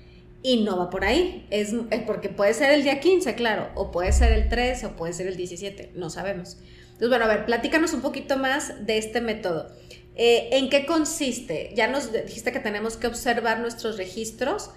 [0.46, 1.48] y no va por ahí.
[1.50, 1.74] Es,
[2.06, 5.26] porque puede ser el día 15, claro, o puede ser el 13, o puede ser
[5.26, 6.58] el 17, no sabemos.
[6.84, 9.72] Entonces, bueno, a ver, platícanos un poquito más de este método.
[10.16, 11.74] Eh, ¿En qué consiste?
[11.76, 14.70] Ya nos dijiste que tenemos que observar nuestros registros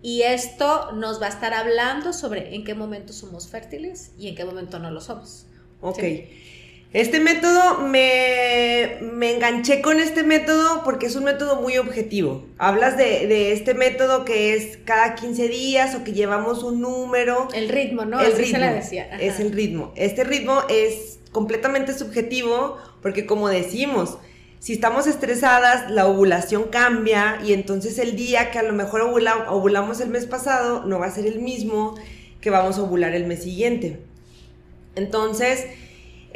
[0.00, 4.36] y esto nos va a estar hablando sobre en qué momento somos fértiles y en
[4.36, 5.46] qué momento no lo somos.
[5.80, 6.04] Ok.
[6.96, 12.46] Este método, me, enganché con este método porque es un método muy objetivo.
[12.56, 17.48] Hablas de, este método que es cada 15 días o que llevamos un número.
[17.52, 18.18] El ritmo, ¿no?
[18.18, 19.10] El ritmo, se la decía.
[19.20, 19.92] Es el ritmo.
[19.94, 24.16] Este ritmo es completamente subjetivo porque como decimos,
[24.58, 30.00] si estamos estresadas, la ovulación cambia y entonces el día que a lo mejor ovulamos
[30.00, 31.94] el mes pasado no va a ser el mismo
[32.40, 34.00] que vamos a ovular el mes siguiente.
[34.94, 35.66] Entonces,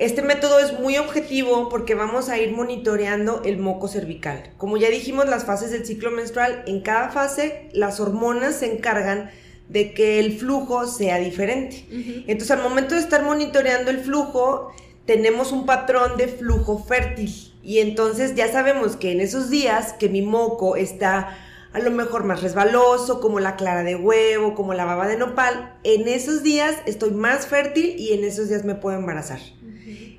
[0.01, 4.51] Este método es muy objetivo porque vamos a ir monitoreando el moco cervical.
[4.57, 9.31] Como ya dijimos, las fases del ciclo menstrual, en cada fase las hormonas se encargan
[9.69, 11.85] de que el flujo sea diferente.
[12.27, 14.73] Entonces, al momento de estar monitoreando el flujo,
[15.05, 17.53] tenemos un patrón de flujo fértil.
[17.63, 21.37] Y entonces ya sabemos que en esos días que mi moco está
[21.75, 25.79] a lo mejor más resbaloso, como la clara de huevo, como la baba de nopal,
[25.85, 29.41] en esos días estoy más fértil y en esos días me puedo embarazar.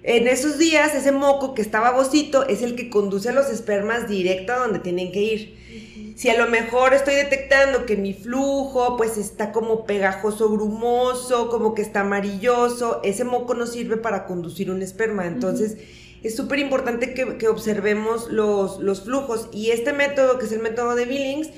[0.03, 4.07] En esos días, ese moco que está babosito es el que conduce a los espermas
[4.09, 6.13] directo a donde tienen que ir.
[6.15, 11.75] Si a lo mejor estoy detectando que mi flujo pues está como pegajoso, grumoso, como
[11.75, 15.27] que está amarilloso, ese moco no sirve para conducir un esperma.
[15.27, 15.77] Entonces,
[16.23, 19.49] es súper importante que, observemos los, los, flujos.
[19.51, 21.49] Y este método, que es el método de Billings,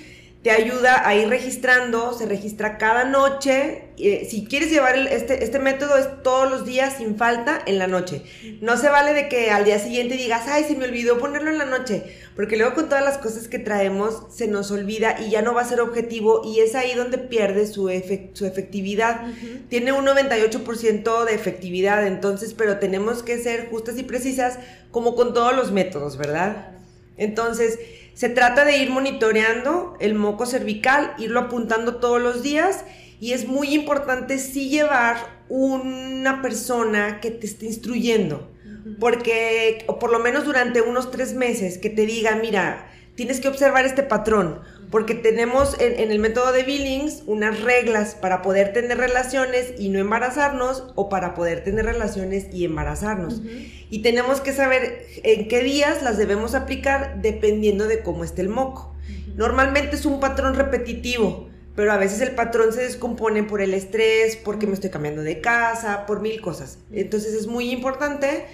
[0.43, 3.85] te ayuda a ir registrando, se registra cada noche.
[3.97, 7.87] Eh, si quieres llevar este, este método es todos los días sin falta en la
[7.87, 8.23] noche.
[8.59, 11.59] No se vale de que al día siguiente digas, ay, se me olvidó ponerlo en
[11.59, 12.03] la noche,
[12.35, 15.61] porque luego con todas las cosas que traemos se nos olvida y ya no va
[15.61, 17.89] a ser objetivo y es ahí donde pierde su,
[18.33, 19.21] su efectividad.
[19.69, 24.59] Tiene un 98% de efectividad, entonces, pero tenemos que ser justas y precisas
[24.91, 26.73] como con todos los métodos, ¿verdad?
[27.17, 27.79] Entonces,
[28.13, 32.85] se trata de ir monitoreando el moco cervical, irlo apuntando todos los días
[33.19, 35.17] y es muy importante sí llevar
[35.49, 38.51] una persona que te esté instruyendo,
[38.99, 43.47] porque, o por lo menos durante unos tres meses, que te diga, mira, tienes que
[43.47, 44.61] observar este patrón,
[44.93, 49.97] porque tenemos en, el método de Billings unas reglas para poder tener relaciones y no
[49.97, 53.41] embarazarnos o para poder tener relaciones y embarazarnos.
[53.89, 58.49] Y tenemos que saber en qué días las debemos aplicar dependiendo de cómo esté el
[58.49, 58.93] moco.
[59.35, 64.35] Normalmente es un patrón repetitivo, pero a veces el patrón se descompone por el estrés,
[64.35, 66.77] porque me estoy cambiando de casa, por mil cosas.
[66.91, 68.45] Entonces es muy importante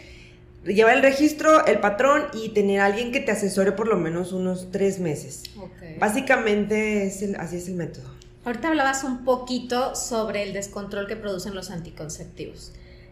[0.65, 4.31] llevar el registro, el patrón y tener a alguien que te asesore por lo menos
[4.31, 5.43] unos tres meses.
[5.99, 8.09] Básicamente es así es el método.
[8.45, 12.71] Ahorita hablabas un poquito sobre el descontrol que producen los anticonceptivos.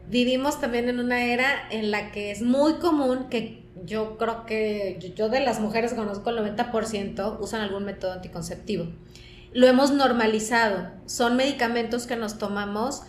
[0.10, 5.14] Vivimos también en una era en la que es muy común que yo creo que
[5.16, 8.88] yo de las mujeres conozco el 90% usan algún método anticonceptivo.
[9.54, 10.92] Lo hemos normalizado.
[11.06, 13.04] Son medicamentos que nos tomamos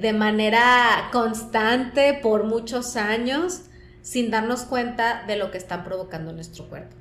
[0.00, 3.62] de manera constante por muchos años
[4.08, 6.96] sin darnos cuenta de lo que están provocando nuestro cuerpo.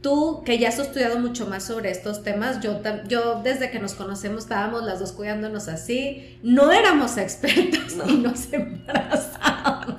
[0.00, 3.92] Tú, que ya has estudiado mucho más sobre estos temas, yo, yo desde que nos
[3.92, 9.96] conocemos estábamos las dos cuidándonos así, no éramos expertos y nos embarazamos.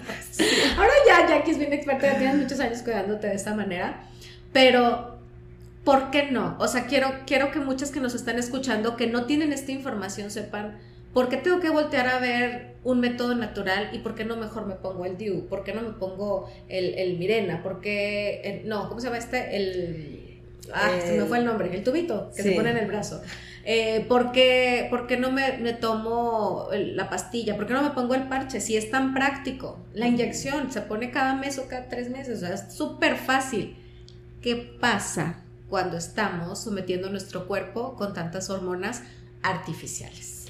[0.76, 4.04] Ahora ya Jackie es bien experta, ya tienes muchos años cuidándote de esta manera,
[4.52, 5.20] pero
[5.84, 6.58] ¿por qué no?
[6.60, 10.32] O sea, quiero, quiero que muchas que nos están escuchando, que no tienen esta información,
[10.32, 10.80] sepan
[11.14, 14.66] ¿por qué tengo que voltear a ver un método natural y por qué no mejor
[14.66, 15.48] me pongo el DIU?
[15.48, 17.64] ¿Por qué no me pongo el, Mirena?
[17.64, 19.56] ¿Por qué, no, ¿cómo se llama este?
[19.56, 20.42] El,
[20.74, 23.22] ah, se me fue el nombre, el tubito que se pone en el brazo.
[23.66, 24.90] Eh, ¿por, qué,
[25.20, 27.56] no me, me, tomo la pastilla?
[27.56, 28.60] ¿Por qué no me pongo el parche?
[28.60, 32.46] Si es tan práctico, la inyección se pone cada mes o cada tres meses, o
[32.46, 33.78] sea, es súper fácil.
[34.42, 39.04] ¿Qué pasa cuando estamos sometiendo nuestro cuerpo con tantas hormonas
[39.42, 40.43] artificiales?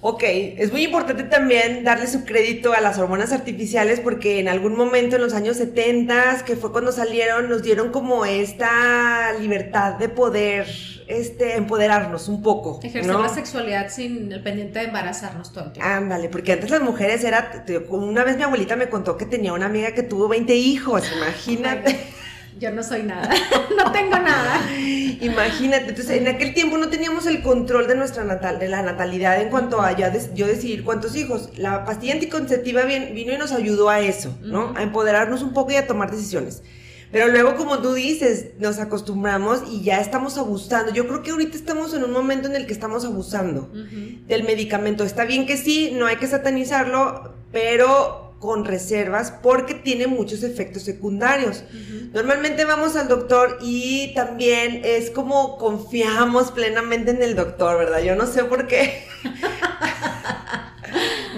[0.00, 4.76] Ok, es muy importante también darle su crédito a las hormonas artificiales porque en algún
[4.76, 10.08] momento en los años 70, que fue cuando salieron, nos dieron como esta libertad de
[10.08, 10.68] poder
[11.08, 12.78] este, empoderarnos un poco.
[12.80, 15.90] Ejercer la sexualidad sin el pendiente de embarazarnos todo el tiempo.
[15.90, 19.66] Ándale, porque antes las mujeres era, una vez mi abuelita me contó que tenía una
[19.66, 21.98] amiga que tuvo 20 hijos, imagínate.
[22.58, 23.30] Yo no soy nada,
[23.76, 24.60] no tengo nada.
[25.20, 29.40] Imagínate, entonces en aquel tiempo no teníamos el control de nuestra natal, de la natalidad
[29.40, 31.50] en cuanto a ya yo decidir cuántos hijos.
[31.56, 34.72] La pastilla anticonceptiva vino y nos ayudó a eso, ¿no?
[34.76, 36.62] A empoderarnos un poco y a tomar decisiones.
[37.10, 40.92] Pero luego, como tú dices, nos acostumbramos y ya estamos abusando.
[40.92, 43.70] Yo creo que ahorita estamos en un momento en el que estamos abusando
[44.26, 45.04] del medicamento.
[45.04, 50.82] Está bien que sí, no hay que satanizarlo, pero con reservas porque tiene muchos efectos
[50.82, 51.64] secundarios.
[52.12, 58.00] Normalmente vamos al doctor y también es como confiamos plenamente en el doctor, ¿verdad?
[58.00, 59.04] Yo no sé por qué.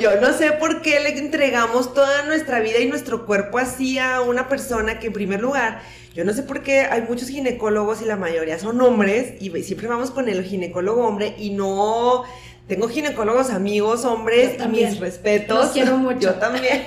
[0.00, 4.22] Yo no sé por qué le entregamos toda nuestra vida y nuestro cuerpo así a
[4.22, 5.82] una persona que en primer lugar,
[6.14, 9.88] yo no sé por qué hay muchos ginecólogos y la mayoría son hombres y siempre
[9.88, 12.24] vamos con el ginecólogo hombre y no
[12.70, 15.58] tengo ginecólogos amigos, hombres, y mis respetos.
[15.58, 16.20] Los quiero mucho.
[16.20, 16.86] Yo también.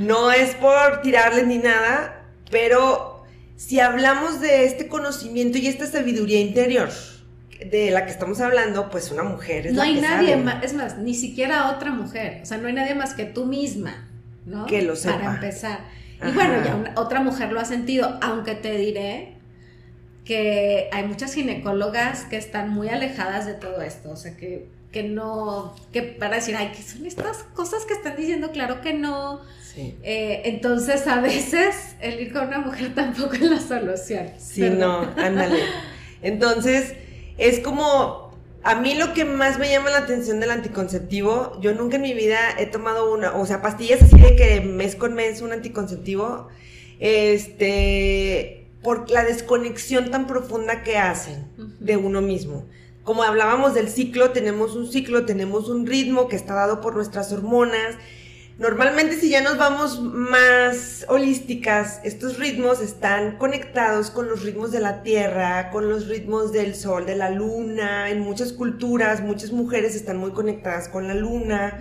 [0.00, 6.40] no es por tirarles ni nada, pero si hablamos de este conocimiento y esta sabiduría
[6.40, 6.90] interior
[7.64, 10.98] de la que estamos hablando, pues una mujer es No hay nadie más, es más,
[10.98, 12.40] ni siquiera otra mujer.
[12.42, 14.08] O sea, no hay nadie más que tú misma
[14.44, 14.66] ¿no?
[14.66, 15.18] Que lo sepa.
[15.18, 15.80] Para empezar.
[16.26, 19.36] Y bueno, ya otra mujer lo ha sentido, aunque te diré
[20.24, 25.02] que hay muchas ginecólogas que están muy alejadas de todo esto, o sea, que, que
[25.02, 28.52] no, que para decir, ay, ¿qué son estas cosas que están diciendo?
[28.52, 29.40] Claro que no.
[29.74, 29.96] Sí.
[30.02, 34.30] Eh, entonces, a veces el ir con una mujer tampoco es la solución.
[34.38, 35.60] Sí, no, ándale.
[36.22, 36.94] Entonces,
[37.36, 38.30] es como,
[38.62, 42.14] a mí lo que más me llama la atención del anticonceptivo, yo nunca en mi
[42.14, 46.48] vida he tomado una, o sea, pastillas así de que mes con mes un anticonceptivo,
[47.00, 51.46] este, por la desconexión tan profunda que hacen
[51.78, 52.66] de uno mismo.
[53.04, 57.32] Como hablábamos del ciclo, tenemos un ciclo, tenemos un ritmo que está dado por nuestras
[57.32, 57.96] hormonas.
[58.58, 64.78] Normalmente si ya nos vamos más holísticas, estos ritmos están conectados con los ritmos de
[64.78, 68.08] la tierra, con los ritmos del sol, de la luna.
[68.10, 71.80] En muchas culturas, muchas mujeres están muy conectadas con la luna.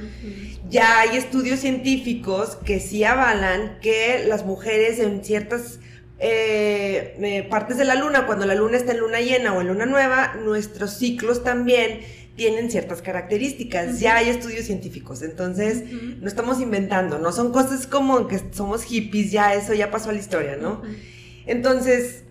[0.70, 5.80] Ya hay estudios científicos que sí avalan que las mujeres en ciertas
[6.24, 9.68] eh, eh, partes de la luna, cuando la luna está en luna llena o en
[9.68, 12.02] luna nueva, nuestros ciclos también
[12.36, 14.00] tienen ciertas características.
[14.00, 19.32] Ya hay estudios científicos, entonces no estamos inventando, no son cosas como que somos hippies,
[19.32, 20.84] ya eso ya pasó a la historia, ¿no?
[21.48, 22.24] Entonces,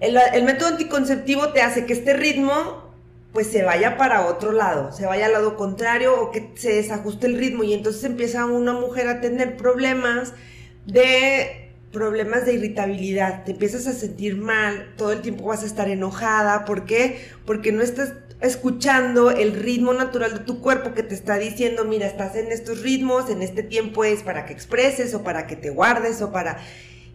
[0.00, 2.84] el, el, método anticonceptivo te hace que este ritmo
[3.32, 7.28] pues se vaya para otro lado, se vaya al lado contrario o que se desajuste
[7.28, 10.34] el ritmo y entonces empieza una mujer a tener problemas
[10.86, 11.63] de
[11.94, 16.66] problemas de irritabilidad, te empiezas a sentir mal, todo el tiempo vas a estar enojada,
[16.66, 17.28] ¿por qué?
[17.46, 22.06] Porque no estás escuchando el ritmo natural de tu cuerpo que te está diciendo, mira,
[22.06, 25.70] estás en estos ritmos, en este tiempo es para que expreses o para que te
[25.70, 26.58] guardes o para...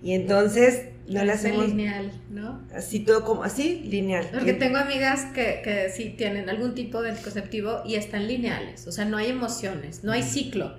[0.02, 1.68] Y entonces no le hacemos...
[1.68, 2.66] lineal, ¿no?
[2.74, 4.30] Así todo como, así, lineal.
[4.32, 8.92] Porque tengo amigas que, que sí tienen algún tipo de anticonceptivo y están lineales, o
[8.94, 10.78] sea, no hay emociones, no hay ciclo.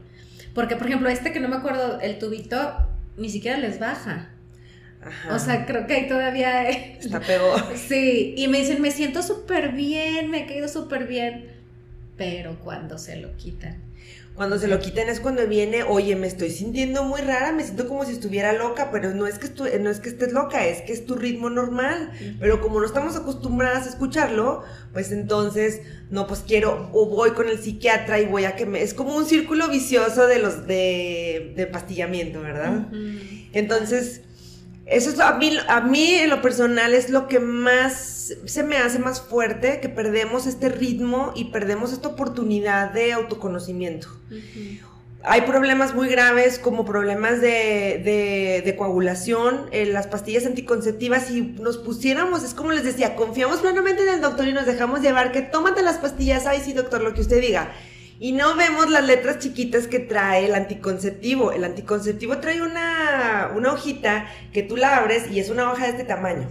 [0.54, 2.89] Porque, por ejemplo, este que no me acuerdo, el tubito,
[3.20, 4.30] ni siquiera les baja.
[5.02, 5.34] Ajá.
[5.34, 6.68] O sea, creo que ahí todavía...
[6.68, 7.62] Está peor.
[7.76, 11.46] Sí, y me dicen, me siento súper bien, me he caído súper bien,
[12.16, 13.82] pero cuando se lo quitan.
[14.40, 17.86] Cuando se lo quitan es cuando viene, oye, me estoy sintiendo muy rara, me siento
[17.86, 20.94] como si estuviera loca, pero no es que, no es que estés loca, es que
[20.94, 22.10] es tu ritmo normal.
[22.40, 24.62] Pero como no estamos acostumbradas a escucharlo,
[24.94, 28.80] pues entonces, no, pues quiero, o voy con el psiquiatra y voy a que me...
[28.80, 32.88] Es como un círculo vicioso de los de, de pastillamiento, ¿verdad?
[33.52, 34.22] Entonces
[34.90, 38.76] eso es a mí, a mí en lo personal es lo que más se me
[38.76, 44.08] hace más fuerte, que perdemos este ritmo y perdemos esta oportunidad de autoconocimiento.
[45.22, 51.76] Hay problemas muy graves como problemas de, de, coagulación, en las pastillas anticonceptivas, si nos
[51.78, 55.42] pusiéramos, es como les decía, confiamos plenamente en el doctor y nos dejamos llevar que
[55.42, 57.70] tómate las pastillas, ay sí doctor, lo que usted diga
[58.22, 61.52] y no vemos las letras chiquitas que trae el anticonceptivo.
[61.52, 65.92] El anticonceptivo trae una, una hojita que tú la abres y es una hoja de
[65.92, 66.46] este tamaño.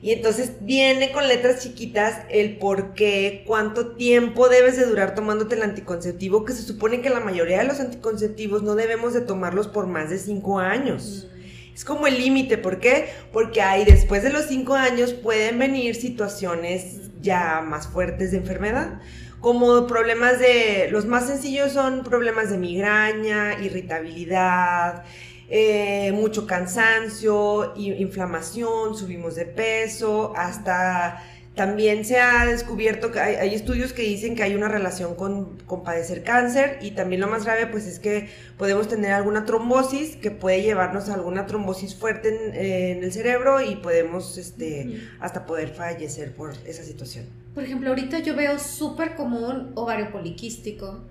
[0.00, 5.56] Y entonces viene con letras chiquitas el por qué, cuánto tiempo debes de durar tomándote
[5.56, 9.68] el anticonceptivo, que se supone que la mayoría de los anticonceptivos no debemos de tomarlos
[9.68, 11.28] por más de 5 años.
[11.30, 11.74] Mm.
[11.74, 13.10] Es como el límite, ¿por qué?
[13.30, 19.00] Porque ahí después de los 5 años pueden venir situaciones ya más fuertes de enfermedad
[19.44, 25.04] como problemas de, los más sencillos son problemas de migraña, irritabilidad,
[25.50, 31.22] eh, mucho cansancio, inflamación, subimos de peso, hasta
[31.54, 36.22] también se ha descubierto que hay, estudios que dicen que hay una relación con, padecer
[36.22, 40.62] cáncer y también lo más grave pues es que podemos tener alguna trombosis que puede
[40.62, 46.54] llevarnos a alguna trombosis fuerte en, el cerebro y podemos este, hasta poder fallecer por
[46.66, 47.43] esa situación.
[47.54, 51.04] Por ejemplo, ahorita yo veo súper común ovario poliquístico,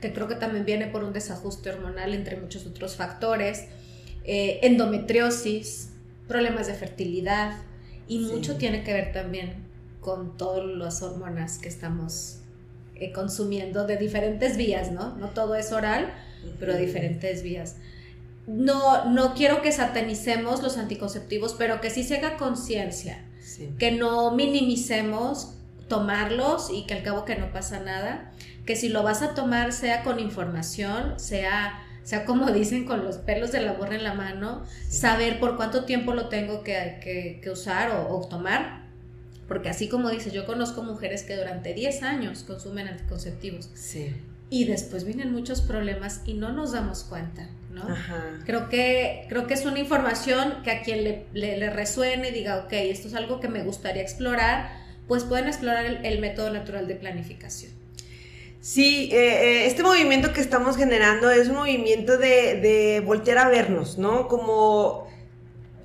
[0.00, 3.66] que creo que también viene por un desajuste hormonal entre muchos otros factores,
[4.24, 5.90] eh, endometriosis,
[6.26, 7.58] problemas de fertilidad
[8.08, 9.54] y mucho tiene que ver también
[10.00, 12.40] con todas las hormonas que estamos
[12.96, 15.16] eh, consumiendo de diferentes vías, ¿no?
[15.16, 16.12] No todo es oral,
[16.58, 17.76] pero de diferentes vías.
[18.46, 23.24] No, no quiero que satanicemos los anticonceptivos, pero que sí se haga conciencia,
[23.78, 25.54] que no minimicemos
[25.88, 28.32] tomarlos y que al cabo que no pasa nada,
[28.66, 33.18] que si lo vas a tomar sea con información, sea, sea como dicen con los
[33.18, 37.90] pelos de la borra en la mano, saber por cuánto tiempo lo tengo que, usar
[37.90, 38.84] o, o tomar
[39.48, 43.70] porque así como dices, yo conozco mujeres que durante 10 años consumen anticonceptivos.
[43.74, 44.14] Sí.
[44.50, 47.82] Y después vienen muchos problemas y no nos damos cuenta, ¿no?
[47.82, 48.40] Ajá.
[48.46, 52.58] Creo, que, creo que es una información que a quien le, le, resuene y diga,
[52.58, 54.70] ok, esto es algo que me gustaría explorar,
[55.08, 57.72] pues pueden explorar el, método natural de planificación.
[58.60, 63.48] Sí, eh, eh, este movimiento que estamos generando es un movimiento de, de voltear a
[63.48, 64.26] vernos, ¿no?
[64.26, 65.06] Como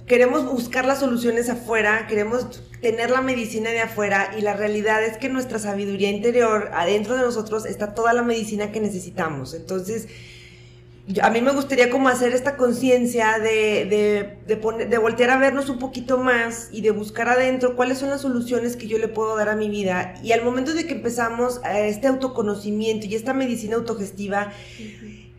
[0.09, 5.17] queremos buscar las soluciones afuera, queremos tener la medicina de afuera y la realidad es
[5.17, 9.53] que nuestra sabiduría interior, adentro de nosotros, está toda la medicina que necesitamos.
[9.53, 10.07] Entonces,
[11.21, 14.55] a mí me gustaría como hacer esta conciencia de, de,
[14.85, 18.75] de, voltear a vernos un poquito más y de buscar adentro cuáles son las soluciones
[18.75, 20.13] que yo le puedo dar a mi vida.
[20.21, 24.51] Y al momento de que empezamos a este autoconocimiento y esta medicina autogestiva,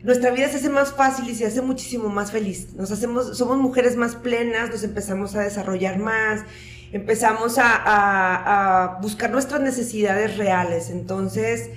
[0.02, 2.72] nuestra vida se hace más fácil y se hace muchísimo más feliz.
[2.74, 6.40] Nos hacemos, somos mujeres más plenas, nos empezamos a desarrollar más,
[6.90, 10.90] empezamos a, buscar nuestras necesidades reales.
[10.90, 11.70] Entonces,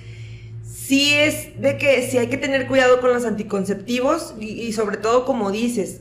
[0.86, 5.24] sí es de que sí hay que tener cuidado con los anticonceptivos y, sobre todo,
[5.24, 6.00] como dices,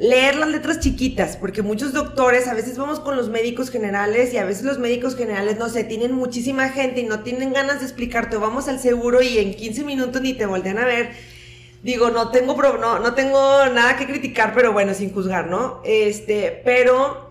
[0.00, 4.38] leer las letras chiquitas, porque muchos doctores, a veces vamos con los médicos generales y
[4.38, 7.86] a veces los médicos generales, no sé, tienen muchísima gente y no tienen ganas de
[7.86, 11.10] explicarte, o vamos al seguro y en 15 minutos ni te voltean a ver
[11.82, 15.80] digo, no tengo, no, no tengo nada que criticar, pero bueno, sin juzgar, ¿no?
[15.84, 17.27] Este, pero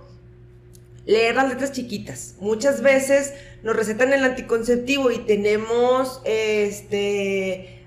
[1.07, 2.35] leer las letras chiquitas.
[2.39, 3.33] Muchas veces
[3.63, 7.85] nos recetan el anticonceptivo y tenemos, este,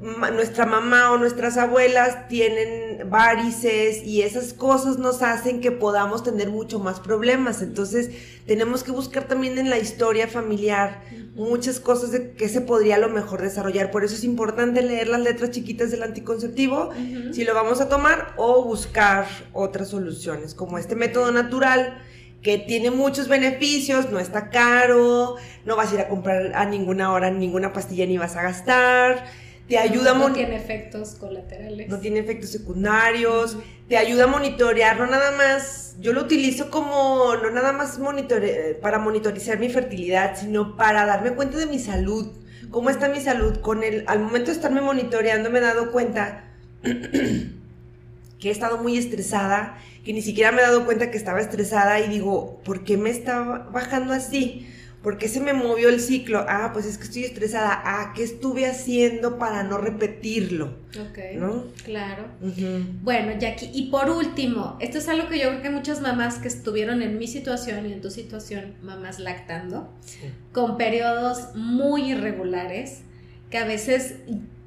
[0.00, 6.48] nuestra mamá o nuestras abuelas tienen varices y esas cosas nos hacen que podamos tener
[6.48, 7.60] mucho más problemas.
[7.60, 8.10] Entonces
[8.46, 11.02] tenemos que buscar también en la historia familiar
[11.34, 13.90] muchas cosas de que se podría a lo mejor desarrollar.
[13.90, 16.90] Por eso es importante leer las letras chiquitas del anticonceptivo
[17.32, 22.02] si lo vamos a tomar o buscar otras soluciones como este método natural
[22.42, 27.12] que tiene muchos beneficios, no está caro, no vas a ir a comprar a ninguna
[27.12, 29.24] hora ninguna pastilla ni vas a gastar
[29.68, 31.88] te ayuda no, no tiene efectos colaterales.
[31.88, 33.56] No tiene efectos secundarios,
[33.88, 38.78] te ayuda a monitorear, no nada más, yo lo utilizo como, no nada más monitore,
[38.82, 42.32] para monitorizar mi fertilidad, sino para darme cuenta de mi salud,
[42.70, 43.60] cómo está mi salud.
[43.60, 46.44] Con el, al momento de estarme monitoreando me he dado cuenta
[48.42, 52.00] que he estado muy estresada, que ni siquiera me he dado cuenta que estaba estresada
[52.00, 53.40] y digo, ¿por qué me está
[53.72, 54.66] bajando así?
[55.00, 56.44] ¿Por qué se me movió el ciclo?
[56.48, 57.80] Ah, pues es que estoy estresada.
[57.84, 60.78] Ah, ¿qué estuve haciendo para no repetirlo?
[60.90, 61.18] Ok.
[61.36, 61.66] ¿No?
[61.84, 62.24] Claro.
[63.02, 66.48] Bueno, Jackie, y por último, esto es algo que yo creo que muchas mamás que
[66.48, 69.92] estuvieron en mi situación y en tu situación, mamás lactando,
[70.50, 73.02] con periodos muy irregulares,
[73.50, 74.16] que a veces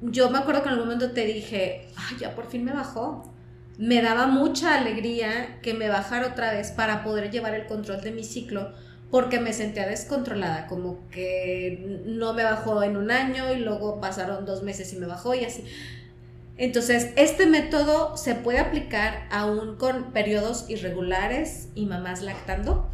[0.00, 3.35] yo me acuerdo que en algún momento te dije, ay, ya por fin me bajó.
[3.78, 8.12] Me daba mucha alegría que me bajara otra vez para poder llevar el control de
[8.12, 8.72] mi ciclo
[9.10, 14.44] porque me sentía descontrolada, como que no me bajó en un año y luego pasaron
[14.44, 15.64] dos meses y me bajó y así.
[16.58, 22.90] Entonces, este método se puede aplicar aún con periodos irregulares y mamás lactando.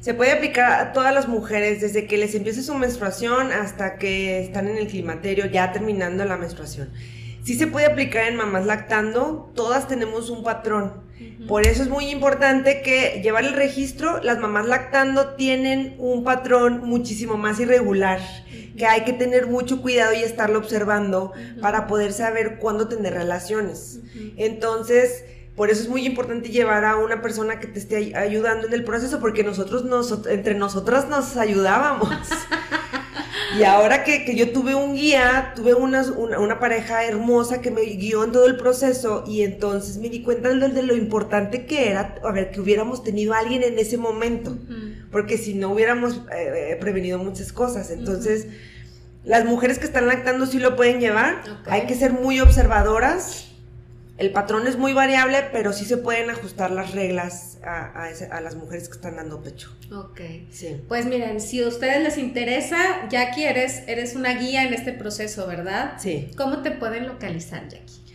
[0.00, 4.40] Se puede aplicar a todas las mujeres desde que les empiece su menstruación hasta que
[4.40, 6.90] están en el climaterio, ya terminando la menstruación.
[7.46, 11.04] Sí se puede aplicar en mamás lactando, todas tenemos un patrón.
[11.46, 16.80] Por eso es muy importante que llevar el registro, las mamás lactando tienen un patrón
[16.82, 18.18] muchísimo más irregular,
[18.76, 24.00] que hay que tener mucho cuidado y estarlo observando para poder saber cuándo tener relaciones.
[24.36, 25.24] Entonces,
[25.54, 28.82] por eso es muy importante llevar a una persona que te esté ayudando en el
[28.82, 29.84] proceso, porque nosotros
[30.28, 32.10] entre nosotras nos ayudábamos.
[33.58, 38.24] Y ahora que, yo tuve un guía, tuve una, una, pareja hermosa que me guió
[38.24, 42.32] en todo el proceso y entonces me di cuenta de, lo importante que era, a
[42.32, 44.56] ver, que hubiéramos tenido a alguien en ese momento,
[45.10, 47.90] porque si no hubiéramos eh, eh, prevenido muchas cosas.
[47.90, 48.48] Entonces,
[49.24, 53.55] las mujeres que están lactando sí lo pueden llevar, hay que ser muy observadoras
[54.18, 58.88] el patrón es muy variable, pero sí se pueden ajustar las reglas a, las mujeres
[58.88, 59.76] que están dando pecho.
[59.92, 60.20] Ok.
[60.50, 60.80] Sí.
[60.88, 65.46] Pues miren, si a ustedes les interesa, Jackie, eres, eres una guía en este proceso,
[65.46, 65.94] ¿verdad?
[65.98, 66.30] Sí.
[66.36, 68.05] ¿Cómo te pueden localizar, Jackie?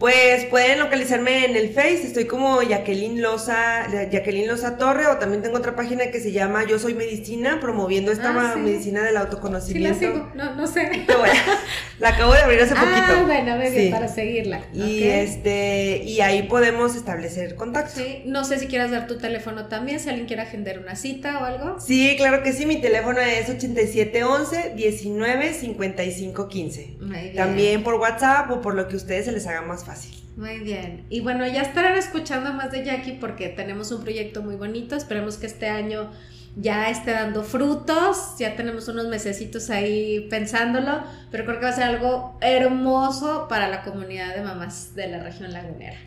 [0.00, 5.42] Pues pueden localizarme en el Face, estoy como Jacqueline Loza, Jacqueline Loza Torre, o también
[5.42, 9.98] tengo otra página que se llama Yo Soy Medicina, promoviendo esta ah, medicina del autoconocimiento.
[9.98, 11.04] Sí, la sigo, no, no sé.
[11.98, 13.20] la acabo de abrir hace ah, poquito.
[13.20, 14.62] Ah, bueno, bien, para seguirla.
[14.72, 18.00] Y este, y ahí podemos establecer contacto.
[18.00, 21.40] Sí, no sé si quieras dar tu teléfono también, si alguien quiere agendar una cita
[21.40, 21.78] o algo.
[21.78, 26.96] Sí, claro que sí, mi teléfono es 8711 19 55 15.
[27.36, 29.89] También por WhatsApp o por lo que a ustedes se les haga más fácil.
[30.36, 31.04] Muy bien.
[31.10, 34.96] Y bueno, ya estarán escuchando más de Jackie porque tenemos un proyecto muy bonito.
[34.96, 36.10] Esperemos que este año
[36.56, 38.36] ya esté dando frutos.
[38.38, 43.68] Ya tenemos unos mesecitos ahí pensándolo, pero creo que va a ser algo hermoso para
[43.68, 45.98] la comunidad de mamás de la región lagunera.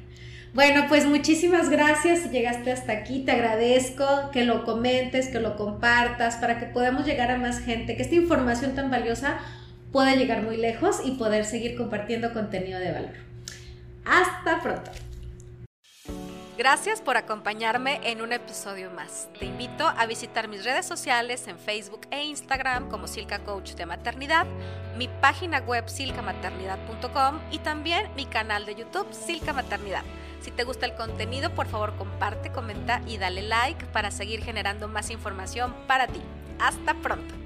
[0.54, 3.24] Bueno, pues muchísimas gracias si llegaste hasta aquí.
[3.26, 7.96] Te agradezco que lo comentes, que lo compartas para que podamos llegar a más gente,
[7.96, 9.40] que esta información tan valiosa
[9.92, 13.33] puede llegar muy lejos y poder seguir compartiendo contenido de valor.
[14.06, 14.92] Hasta pronto.
[16.56, 19.28] Gracias por acompañarme en un episodio más.
[19.40, 23.88] Te invito a visitar mis redes sociales en Facebook e Instagram como Silca Coach de
[23.88, 24.46] Maternidad,
[24.96, 30.04] mi página web silcamaternidad.com y también mi canal de YouTube Silca Maternidad.
[30.42, 34.88] Si te gusta el contenido, por favor comparte, comenta y dale like para seguir generando
[34.88, 36.22] más información para ti.
[36.60, 37.43] Hasta pronto.